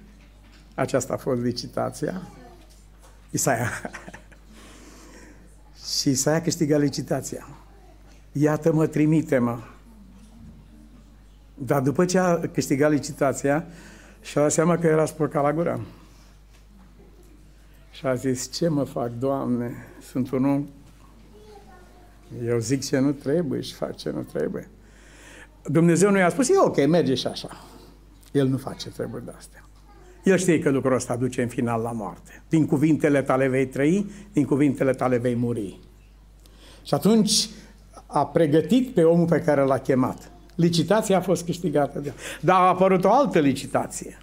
aceasta 0.75 1.13
a 1.13 1.17
fost 1.17 1.41
licitația. 1.41 2.21
Isaia. 3.29 3.69
și 5.99 6.09
Isaia 6.09 6.41
câștiga 6.41 6.77
licitația. 6.77 7.47
Iată-mă, 8.31 8.87
trimite-mă. 8.87 9.59
Dar 11.53 11.81
după 11.81 12.05
ce 12.05 12.17
a 12.17 12.39
câștigat 12.39 12.91
licitația, 12.91 13.65
și-a 14.21 14.41
dat 14.41 14.51
seama 14.51 14.77
că 14.77 14.87
era 14.87 15.05
spurcat 15.05 15.43
la 15.43 15.53
gură. 15.53 15.85
Și 17.91 18.05
a 18.05 18.15
zis, 18.15 18.51
ce 18.51 18.67
mă 18.67 18.83
fac, 18.83 19.11
Doamne? 19.11 19.73
Sunt 20.01 20.31
un 20.31 20.45
om... 20.45 20.67
Eu 22.45 22.59
zic 22.59 22.85
ce 22.85 22.99
nu 22.99 23.11
trebuie 23.11 23.61
și 23.61 23.73
fac 23.73 23.95
ce 23.95 24.09
nu 24.09 24.21
trebuie. 24.21 24.69
Dumnezeu 25.63 26.11
nu 26.11 26.17
i-a 26.17 26.29
spus, 26.29 26.49
e 26.49 26.57
ok, 26.57 26.87
merge 26.87 27.13
și 27.13 27.27
așa. 27.27 27.49
El 28.31 28.47
nu 28.47 28.57
face 28.57 28.89
treburi 28.89 29.25
de 29.25 29.33
astea. 29.37 29.65
El 30.23 30.37
știe 30.37 30.59
că 30.59 30.69
lucrul 30.69 30.95
ăsta 30.95 31.15
duce 31.15 31.41
în 31.41 31.47
final 31.47 31.81
la 31.81 31.91
moarte. 31.91 32.43
Din 32.49 32.65
cuvintele 32.65 33.21
tale 33.21 33.47
vei 33.47 33.67
trăi, 33.67 34.11
din 34.33 34.45
cuvintele 34.45 34.93
tale 34.93 35.17
vei 35.17 35.35
muri. 35.35 35.79
Și 36.83 36.93
atunci 36.93 37.49
a 38.07 38.25
pregătit 38.25 38.93
pe 38.93 39.03
omul 39.03 39.27
pe 39.27 39.41
care 39.41 39.61
l-a 39.61 39.77
chemat. 39.77 40.31
Licitația 40.55 41.17
a 41.17 41.21
fost 41.21 41.45
câștigată 41.45 41.99
de 41.99 42.13
Dar 42.41 42.55
a 42.55 42.67
apărut 42.67 43.03
o 43.03 43.11
altă 43.11 43.39
licitație. 43.39 44.17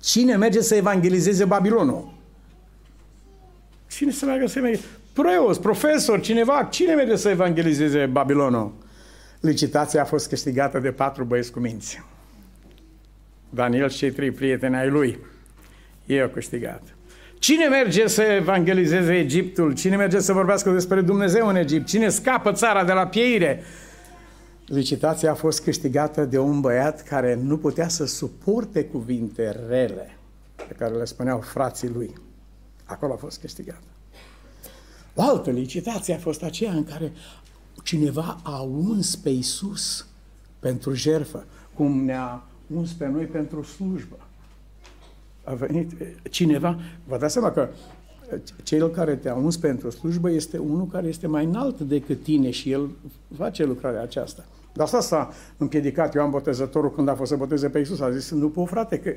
Cine 0.00 0.36
merge 0.36 0.60
să 0.60 0.74
evangelizeze 0.74 1.44
Babilonul? 1.44 2.12
Cine 3.90 4.10
să 4.10 4.24
meargă 4.24 4.46
să 4.46 4.60
merge? 4.60 4.80
Preos, 5.12 5.58
profesor, 5.58 6.20
cineva, 6.20 6.68
cine 6.70 6.94
merge 6.94 7.16
să 7.16 7.28
evangelizeze 7.28 8.06
Babilonul? 8.06 8.72
Licitația 9.40 10.02
a 10.02 10.04
fost 10.04 10.28
câștigată 10.28 10.78
de 10.78 10.90
patru 10.90 11.24
băieți 11.24 11.52
cu 11.52 11.58
minți. 11.58 12.02
Daniel 13.50 13.88
și 13.88 13.96
cei 13.96 14.10
trei 14.10 14.30
prieteni 14.30 14.76
ai 14.76 14.88
lui. 14.88 15.18
Ei 16.06 16.20
au 16.20 16.28
câștigat. 16.28 16.82
Cine 17.38 17.66
merge 17.66 18.06
să 18.06 18.22
evangelizeze 18.22 19.18
Egiptul? 19.18 19.74
Cine 19.74 19.96
merge 19.96 20.20
să 20.20 20.32
vorbească 20.32 20.70
despre 20.70 21.00
Dumnezeu 21.00 21.48
în 21.48 21.56
Egipt? 21.56 21.86
Cine 21.86 22.08
scapă 22.08 22.52
țara 22.52 22.84
de 22.84 22.92
la 22.92 23.06
pieire? 23.06 23.62
Licitația 24.66 25.30
a 25.30 25.34
fost 25.34 25.62
câștigată 25.62 26.24
de 26.24 26.38
un 26.38 26.60
băiat 26.60 27.02
care 27.02 27.34
nu 27.42 27.58
putea 27.58 27.88
să 27.88 28.06
suporte 28.06 28.84
cuvinte 28.84 29.56
rele 29.68 30.18
pe 30.68 30.74
care 30.78 30.94
le 30.94 31.04
spuneau 31.04 31.40
frații 31.40 31.88
lui. 31.88 32.14
Acolo 32.84 33.12
a 33.12 33.16
fost 33.16 33.40
câștigată. 33.40 33.82
O 35.14 35.22
altă 35.22 35.50
licitație 35.50 36.14
a 36.14 36.18
fost 36.18 36.42
aceea 36.42 36.72
în 36.72 36.84
care 36.84 37.12
cineva 37.82 38.40
a 38.42 38.60
uns 38.60 39.16
pe 39.16 39.30
Isus 39.30 40.06
pentru 40.58 40.94
jerfă, 40.94 41.46
cum 41.74 42.04
ne-a 42.04 42.42
uns 42.74 42.92
pe 42.92 43.06
noi 43.06 43.24
pentru 43.24 43.62
slujbă. 43.62 44.16
A 45.44 45.54
venit 45.54 45.90
cineva, 46.30 46.78
vă 47.06 47.18
dați 47.18 47.32
seama 47.32 47.50
că 47.50 47.68
cel 48.62 48.90
care 48.90 49.16
te-a 49.16 49.34
uns 49.34 49.56
pentru 49.56 49.90
slujbă 49.90 50.30
este 50.30 50.58
unul 50.58 50.86
care 50.86 51.06
este 51.06 51.26
mai 51.26 51.44
înalt 51.44 51.80
decât 51.80 52.22
tine 52.22 52.50
și 52.50 52.70
el 52.70 52.90
face 53.36 53.64
lucrarea 53.64 54.02
aceasta. 54.02 54.44
Dar 54.72 54.86
asta 54.86 55.00
s-a 55.00 55.32
împiedicat 55.56 56.14
Ioan 56.14 56.30
Botezătorul 56.30 56.92
când 56.92 57.08
a 57.08 57.14
fost 57.14 57.30
să 57.30 57.36
boteze 57.36 57.68
pe 57.68 57.78
Iisus. 57.78 58.00
A 58.00 58.10
zis, 58.10 58.30
nu 58.30 58.48
pot 58.48 58.68
frate, 58.68 58.98
că, 58.98 59.12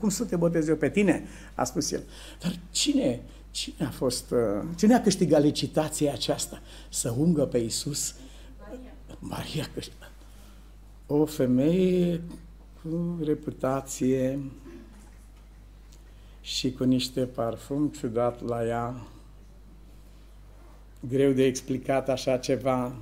cum 0.00 0.08
să 0.08 0.24
te 0.24 0.36
botez 0.36 0.68
eu 0.68 0.76
pe 0.76 0.90
tine? 0.90 1.24
A 1.54 1.64
spus 1.64 1.92
el. 1.92 2.02
Dar 2.42 2.58
cine, 2.70 3.20
cine 3.50 3.86
a 3.86 3.90
fost, 3.90 4.30
uh, 4.30 4.38
cine 4.76 4.94
a 4.94 5.00
câștigat 5.00 5.42
licitația 5.42 6.12
aceasta 6.12 6.60
să 6.90 7.14
ungă 7.18 7.42
pe 7.42 7.58
Iisus? 7.58 8.14
Maria. 8.58 8.90
Maria 9.18 9.66
O 11.06 11.24
femeie 11.24 12.20
cu 12.82 13.18
reputație 13.24 14.38
și 16.40 16.72
cu 16.72 16.84
niște 16.84 17.20
parfum 17.20 17.88
ciudat 17.88 18.42
la 18.42 18.66
ea, 18.66 19.06
greu 21.08 21.32
de 21.32 21.44
explicat 21.44 22.08
așa 22.08 22.36
ceva. 22.36 22.92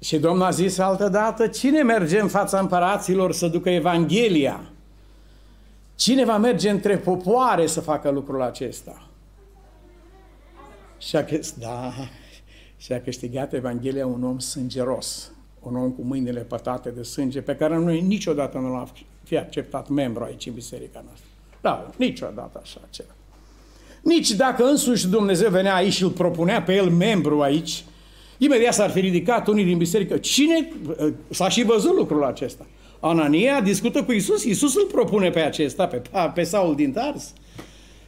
Și 0.00 0.18
Domnul 0.18 0.44
a 0.44 0.50
zis 0.50 0.78
altă 0.78 1.08
dată, 1.08 1.46
cine 1.46 1.82
merge 1.82 2.20
în 2.20 2.28
fața 2.28 2.58
împăraților 2.58 3.32
să 3.32 3.48
ducă 3.48 3.70
Evanghelia? 3.70 4.70
Cine 5.94 6.24
va 6.24 6.38
merge 6.38 6.70
între 6.70 6.98
popoare 6.98 7.66
să 7.66 7.80
facă 7.80 8.10
lucrul 8.10 8.42
acesta? 8.42 9.08
Și 10.98 11.16
a, 11.16 11.24
da, 11.58 11.92
și 12.76 12.92
a 12.92 13.00
câștigat 13.00 13.52
Evanghelia 13.52 14.06
un 14.06 14.24
om 14.24 14.38
sângeros 14.38 15.32
un 15.68 15.76
om 15.76 15.90
cu 15.90 16.02
mâinile 16.02 16.40
pătate 16.40 16.90
de 16.90 17.02
sânge, 17.02 17.40
pe 17.40 17.54
care 17.54 17.76
noi 17.76 18.00
niciodată 18.00 18.58
nu 18.58 18.72
l-am 18.72 18.88
fi 19.22 19.36
acceptat 19.36 19.88
membru 19.88 20.24
aici 20.24 20.46
în 20.46 20.52
biserica 20.54 21.02
noastră. 21.04 21.26
Da, 21.60 21.90
niciodată 21.96 22.60
așa 22.62 22.80
ceva. 22.90 23.14
Nici 24.02 24.30
dacă 24.30 24.64
însuși 24.64 25.08
Dumnezeu 25.08 25.50
venea 25.50 25.74
aici 25.74 25.92
și 25.92 26.02
îl 26.02 26.10
propunea 26.10 26.62
pe 26.62 26.74
el 26.74 26.90
membru 26.90 27.40
aici, 27.40 27.84
imediat 28.38 28.74
s-ar 28.74 28.90
fi 28.90 29.00
ridicat 29.00 29.46
unii 29.46 29.64
din 29.64 29.78
biserică. 29.78 30.16
Cine? 30.16 30.72
S-a 31.30 31.48
și 31.48 31.64
văzut 31.64 31.96
lucrul 31.96 32.24
acesta. 32.24 32.66
Anania 33.00 33.60
discută 33.60 34.02
cu 34.02 34.12
Isus, 34.12 34.44
Isus 34.44 34.76
îl 34.76 34.86
propune 34.92 35.30
pe 35.30 35.40
acesta, 35.40 35.86
pe, 35.86 36.02
pe 36.34 36.42
Saul 36.42 36.74
din 36.74 36.92
Tars. 36.92 37.32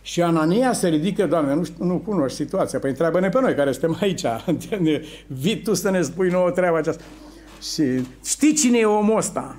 Și 0.02 0.22
Anania 0.22 0.72
se 0.72 0.88
ridică, 0.88 1.26
Doamne, 1.26 1.54
nu, 1.54 1.64
nu 1.78 1.96
cunoști 1.96 2.36
situația, 2.36 2.78
păi 2.78 2.90
întreabă-ne 2.90 3.28
pe 3.28 3.40
noi 3.40 3.54
care 3.54 3.72
suntem 3.72 3.98
aici. 4.00 4.24
Vii 5.42 5.62
tu 5.62 5.74
să 5.74 5.90
ne 5.90 6.02
spui 6.02 6.28
nouă 6.28 6.50
treaba 6.50 6.78
aceasta. 6.78 7.02
Și 7.72 8.06
știi 8.24 8.54
cine 8.54 8.78
e 8.78 8.84
omul 8.84 9.16
ăsta? 9.16 9.56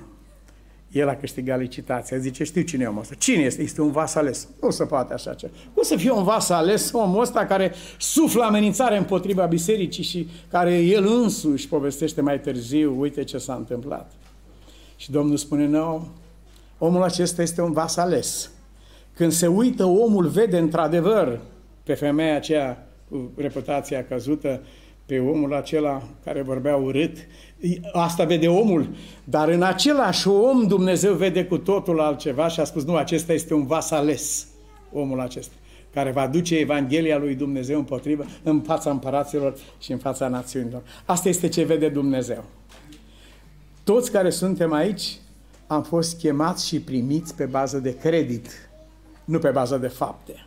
El 0.92 1.08
a 1.08 1.16
câștigat 1.16 1.58
licitația. 1.58 2.18
Zice, 2.18 2.44
știu 2.44 2.62
cine 2.62 2.82
e 2.82 2.86
omul 2.86 3.00
ăsta. 3.00 3.14
Cine 3.14 3.42
este? 3.42 3.62
Este 3.62 3.80
un 3.80 3.90
vas 3.90 4.14
ales. 4.14 4.48
Nu 4.62 4.70
se 4.70 4.84
poate 4.84 5.12
așa 5.12 5.34
ceva. 5.34 5.52
Cum 5.74 5.82
să 5.82 5.96
fie 5.96 6.10
un 6.10 6.24
vas 6.24 6.48
ales 6.48 6.92
omul 6.92 7.20
ăsta 7.20 7.46
care 7.46 7.72
suflă 7.98 8.44
amenințare 8.44 8.96
împotriva 8.96 9.46
bisericii 9.46 10.04
și 10.04 10.28
care 10.50 10.78
el 10.78 11.06
însuși 11.06 11.68
povestește 11.68 12.20
mai 12.20 12.40
târziu, 12.40 13.00
uite 13.00 13.24
ce 13.24 13.38
s-a 13.38 13.54
întâmplat. 13.54 14.12
Și 14.96 15.10
Domnul 15.10 15.36
spune, 15.36 15.66
nu, 15.66 16.08
omul 16.78 17.02
acesta 17.02 17.42
este 17.42 17.62
un 17.62 17.72
vas 17.72 17.96
ales. 17.96 18.50
Când 19.14 19.32
se 19.32 19.46
uită, 19.46 19.84
omul 19.84 20.26
vede 20.26 20.58
într-adevăr 20.58 21.40
pe 21.82 21.94
femeia 21.94 22.36
aceea 22.36 22.88
cu 23.10 23.30
reputația 23.36 24.04
căzută, 24.04 24.60
pe 25.06 25.18
omul 25.18 25.54
acela 25.54 26.02
care 26.24 26.42
vorbea 26.42 26.76
urât, 26.76 27.16
asta 27.92 28.24
vede 28.24 28.48
omul, 28.48 28.88
dar 29.24 29.48
în 29.48 29.62
același 29.62 30.28
om 30.28 30.66
Dumnezeu 30.66 31.14
vede 31.14 31.44
cu 31.44 31.58
totul 31.58 32.00
altceva 32.00 32.48
și 32.48 32.60
a 32.60 32.64
spus, 32.64 32.84
nu, 32.84 32.96
acesta 32.96 33.32
este 33.32 33.54
un 33.54 33.66
vas 33.66 33.90
ales, 33.90 34.46
omul 34.92 35.20
acesta, 35.20 35.54
care 35.94 36.10
va 36.10 36.26
duce 36.26 36.56
Evanghelia 36.56 37.18
lui 37.18 37.34
Dumnezeu 37.34 37.78
împotrivă, 37.78 38.24
în 38.42 38.60
fața 38.60 38.90
împăraților 38.90 39.54
și 39.78 39.92
în 39.92 39.98
fața 39.98 40.28
națiunilor. 40.28 40.82
Asta 41.04 41.28
este 41.28 41.48
ce 41.48 41.64
vede 41.64 41.88
Dumnezeu. 41.88 42.44
Toți 43.84 44.10
care 44.10 44.30
suntem 44.30 44.72
aici 44.72 45.16
am 45.66 45.82
fost 45.82 46.18
chemați 46.18 46.66
și 46.66 46.80
primiți 46.80 47.34
pe 47.34 47.44
bază 47.44 47.78
de 47.78 47.96
credit, 47.96 48.50
nu 49.24 49.38
pe 49.38 49.50
bază 49.50 49.76
de 49.76 49.88
fapte. 49.88 50.46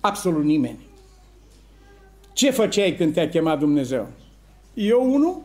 Absolut 0.00 0.44
nimeni. 0.44 0.87
Ce 2.38 2.50
făceai 2.50 2.94
când 2.98 3.12
te-a 3.12 3.28
chemat 3.28 3.58
Dumnezeu? 3.58 4.06
Eu 4.74 5.12
unul? 5.12 5.36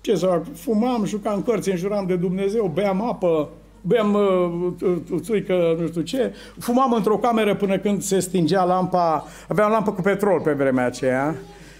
Ce 0.00 0.14
să 0.14 0.26
fac? 0.26 0.42
Fumam, 0.54 1.04
jucam 1.04 1.42
cărți, 1.42 1.70
înjuram 1.70 2.06
de 2.06 2.16
Dumnezeu, 2.16 2.70
beam 2.74 3.08
apă, 3.08 3.48
beam 3.80 4.14
uh, 4.14 5.20
țuică, 5.20 5.76
nu 5.80 5.86
știu 5.86 6.00
ce, 6.00 6.34
fumam 6.58 6.92
într-o 6.92 7.18
cameră 7.18 7.54
până 7.54 7.78
când 7.78 8.02
se 8.02 8.18
stingea 8.18 8.64
lampa, 8.64 9.26
aveam 9.48 9.70
lampă 9.70 9.92
cu 9.92 10.00
petrol 10.00 10.40
pe 10.40 10.52
vremea 10.52 10.86
aceea, 10.86 11.36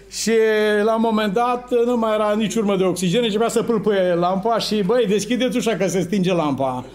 și 0.09 0.31
la 0.83 0.95
un 0.95 1.01
moment 1.03 1.33
dat 1.33 1.69
nu 1.85 1.97
mai 1.97 2.13
era 2.13 2.33
nici 2.33 2.55
urmă 2.55 2.75
de 2.75 2.83
oxigen, 2.83 3.23
începea 3.23 3.49
să 3.49 3.63
pâlpâie 3.63 4.13
lampa 4.13 4.57
și 4.57 4.83
băi, 4.83 5.05
deschideți 5.07 5.57
ușa 5.57 5.75
că 5.75 5.87
se 5.87 6.01
stinge 6.01 6.33
lampa. 6.33 6.85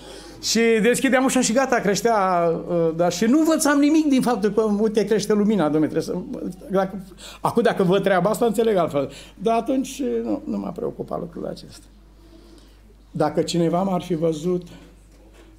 Și 0.43 0.61
deschideam 0.83 1.25
ușa 1.25 1.41
și 1.41 1.53
gata, 1.53 1.77
creștea, 1.77 2.49
uh, 2.69 2.91
dar 2.97 3.13
și 3.13 3.25
nu 3.25 3.39
învățam 3.39 3.79
nimic 3.79 4.07
din 4.07 4.21
faptul 4.23 4.51
că, 4.51 4.63
uite, 4.63 5.05
crește 5.05 5.33
lumina, 5.33 5.69
domnule, 5.69 5.93
trebuie 5.93 6.03
să... 6.03 6.41
Dacă, 6.71 7.05
acum, 7.41 7.63
dacă 7.63 7.83
văd 7.83 8.03
treaba 8.03 8.31
asta, 8.31 8.47
înțeleg 8.47 8.77
altfel. 8.77 9.11
Dar 9.35 9.57
atunci 9.57 10.03
nu, 10.23 10.43
nu 10.45 10.59
m-a 10.59 10.71
preocupat 10.71 11.21
lucrul 11.21 11.47
acesta. 11.47 11.87
Dacă 13.11 13.43
cineva 13.43 13.83
m-ar 13.83 14.03
fi 14.03 14.15
văzut, 14.15 14.67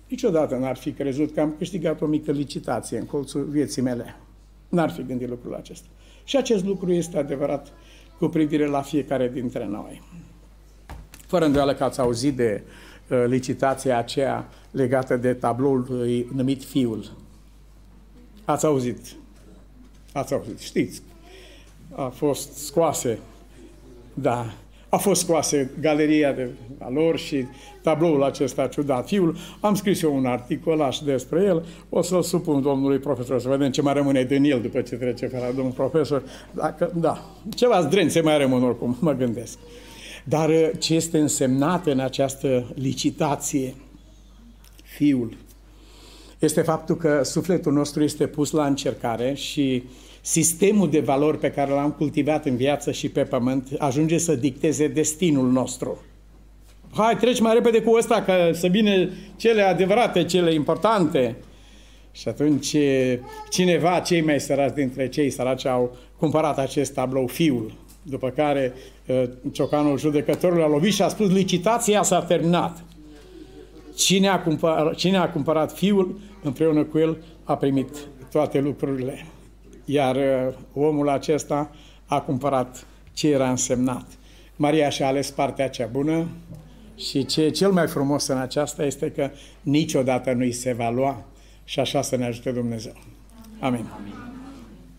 niciodată 0.07 0.55
n-ar 0.55 0.77
fi 0.77 0.91
crezut 0.91 1.33
că 1.33 1.41
am 1.41 1.53
câștigat 1.57 2.01
o 2.01 2.05
mică 2.05 2.31
licitație 2.31 2.97
în 2.97 3.05
colțul 3.05 3.43
vieții 3.43 3.81
mele. 3.81 4.15
N-ar 4.69 4.89
fi 4.89 5.03
gândit 5.03 5.29
lucrul 5.29 5.55
acesta. 5.55 5.87
Și 6.23 6.37
acest 6.37 6.65
lucru 6.65 6.91
este 6.91 7.17
adevărat 7.17 7.67
cu 8.19 8.27
privire 8.27 8.65
la 8.65 8.81
fiecare 8.81 9.31
dintre 9.33 9.67
noi. 9.71 10.01
Fără 11.27 11.45
îndoială 11.45 11.73
că 11.73 11.83
ați 11.83 11.99
auzit 11.99 12.35
de 12.35 12.63
uh, 12.65 12.86
licitația 13.27 13.97
aceea 13.97 14.49
legată 14.71 15.17
de 15.17 15.33
tabloul 15.33 16.05
numit 16.35 16.63
Fiul. 16.63 17.11
Ați 18.45 18.65
auzit. 18.65 18.99
Ați 20.13 20.33
auzit, 20.33 20.59
știți. 20.59 21.01
A 21.95 22.07
fost 22.07 22.53
scoase, 22.53 23.19
da, 24.13 24.45
a 24.89 24.97
fost 24.97 25.21
scoase 25.21 25.71
galeria 25.79 26.31
de 26.31 26.49
valori 26.77 27.17
și 27.17 27.45
tabloul 27.81 28.23
acesta 28.23 28.67
ciudat. 28.67 29.07
Fiul, 29.07 29.35
am 29.59 29.75
scris 29.75 30.01
eu 30.01 30.15
un 30.15 30.25
articolaș 30.25 30.97
despre 30.97 31.43
el, 31.43 31.65
o 31.89 32.01
să-l 32.01 32.21
supun 32.21 32.61
domnului 32.61 32.97
profesor, 32.97 33.39
să 33.39 33.49
vedem 33.49 33.71
ce 33.71 33.81
mai 33.81 33.93
rămâne 33.93 34.23
din 34.23 34.43
el 34.43 34.61
după 34.61 34.81
ce 34.81 34.95
trece 34.95 35.25
pe 35.25 35.37
la 35.37 35.51
domnul 35.55 35.73
profesor. 35.73 36.23
Dacă, 36.51 36.91
da, 36.95 37.25
ceva 37.55 37.81
zdrențe 37.81 38.21
mai 38.21 38.37
rămân 38.37 38.63
oricum, 38.63 38.97
mă 38.99 39.13
gândesc. 39.13 39.57
Dar 40.29 40.49
uh, 40.49 40.69
ce 40.79 40.93
este 40.93 41.17
însemnat 41.17 41.85
în 41.85 41.99
această 41.99 42.73
licitație, 42.75 43.75
Fiul, 44.83 45.37
este 46.39 46.61
faptul 46.61 46.95
că 46.95 47.23
sufletul 47.23 47.73
nostru 47.73 48.03
este 48.03 48.27
pus 48.27 48.51
la 48.51 48.65
încercare 48.65 49.33
și 49.33 49.83
sistemul 50.21 50.89
de 50.89 50.99
valori 50.99 51.37
pe 51.37 51.51
care 51.51 51.71
l-am 51.71 51.91
cultivat 51.91 52.45
în 52.45 52.55
viață 52.55 52.91
și 52.91 53.09
pe 53.09 53.23
pământ 53.23 53.67
ajunge 53.77 54.17
să 54.17 54.35
dicteze 54.35 54.87
destinul 54.87 55.51
nostru. 55.51 56.05
Hai, 56.93 57.17
treci 57.17 57.39
mai 57.39 57.53
repede 57.53 57.81
cu 57.81 57.95
ăsta, 57.95 58.21
că 58.21 58.51
să 58.53 58.67
vină 58.67 59.09
cele 59.35 59.61
adevărate, 59.61 60.23
cele 60.23 60.53
importante. 60.53 61.35
Și 62.11 62.27
atunci 62.27 62.75
cineva, 63.49 63.99
cei 63.99 64.21
mai 64.21 64.39
săraci 64.39 64.73
dintre 64.73 65.09
cei 65.09 65.29
săraci, 65.29 65.65
au 65.65 65.97
cumpărat 66.17 66.57
acest 66.57 66.93
tablou, 66.93 67.27
fiul. 67.27 67.86
După 68.09 68.29
care 68.29 68.73
ciocanul 69.51 69.97
judecătorului 69.97 70.63
a 70.63 70.67
lovit 70.67 70.93
și 70.93 71.01
a 71.01 71.07
spus, 71.07 71.29
licitația 71.29 72.03
s-a 72.03 72.21
terminat. 72.21 72.83
Cine 73.95 74.27
a, 74.27 74.41
cumpărat, 74.41 74.95
cine 74.95 75.17
a 75.17 75.29
cumpărat 75.29 75.71
fiul, 75.73 76.19
împreună 76.43 76.83
cu 76.83 76.97
el, 76.97 77.17
a 77.43 77.55
primit 77.57 77.89
toate 78.31 78.59
lucrurile. 78.59 79.25
Iar 79.85 80.15
uh, 80.15 80.53
omul 80.73 81.09
acesta 81.09 81.71
a 82.05 82.21
cumpărat 82.21 82.85
ce 83.13 83.29
era 83.29 83.49
însemnat. 83.49 84.05
Maria 84.55 84.89
și-a 84.89 85.07
ales 85.07 85.31
partea 85.31 85.69
cea 85.69 85.85
bună 85.85 86.27
și 86.95 87.25
ce 87.25 87.41
e 87.41 87.49
cel 87.49 87.71
mai 87.71 87.87
frumos 87.87 88.27
în 88.27 88.37
aceasta 88.37 88.85
este 88.85 89.11
că 89.11 89.29
niciodată 89.61 90.31
nu-i 90.31 90.51
se 90.51 90.73
va 90.73 90.89
lua 90.89 91.25
și 91.63 91.79
așa 91.79 92.01
să 92.01 92.15
ne 92.15 92.25
ajute 92.25 92.51
Dumnezeu. 92.51 92.93
Amin. 93.59 93.85
Amin. 93.99 94.36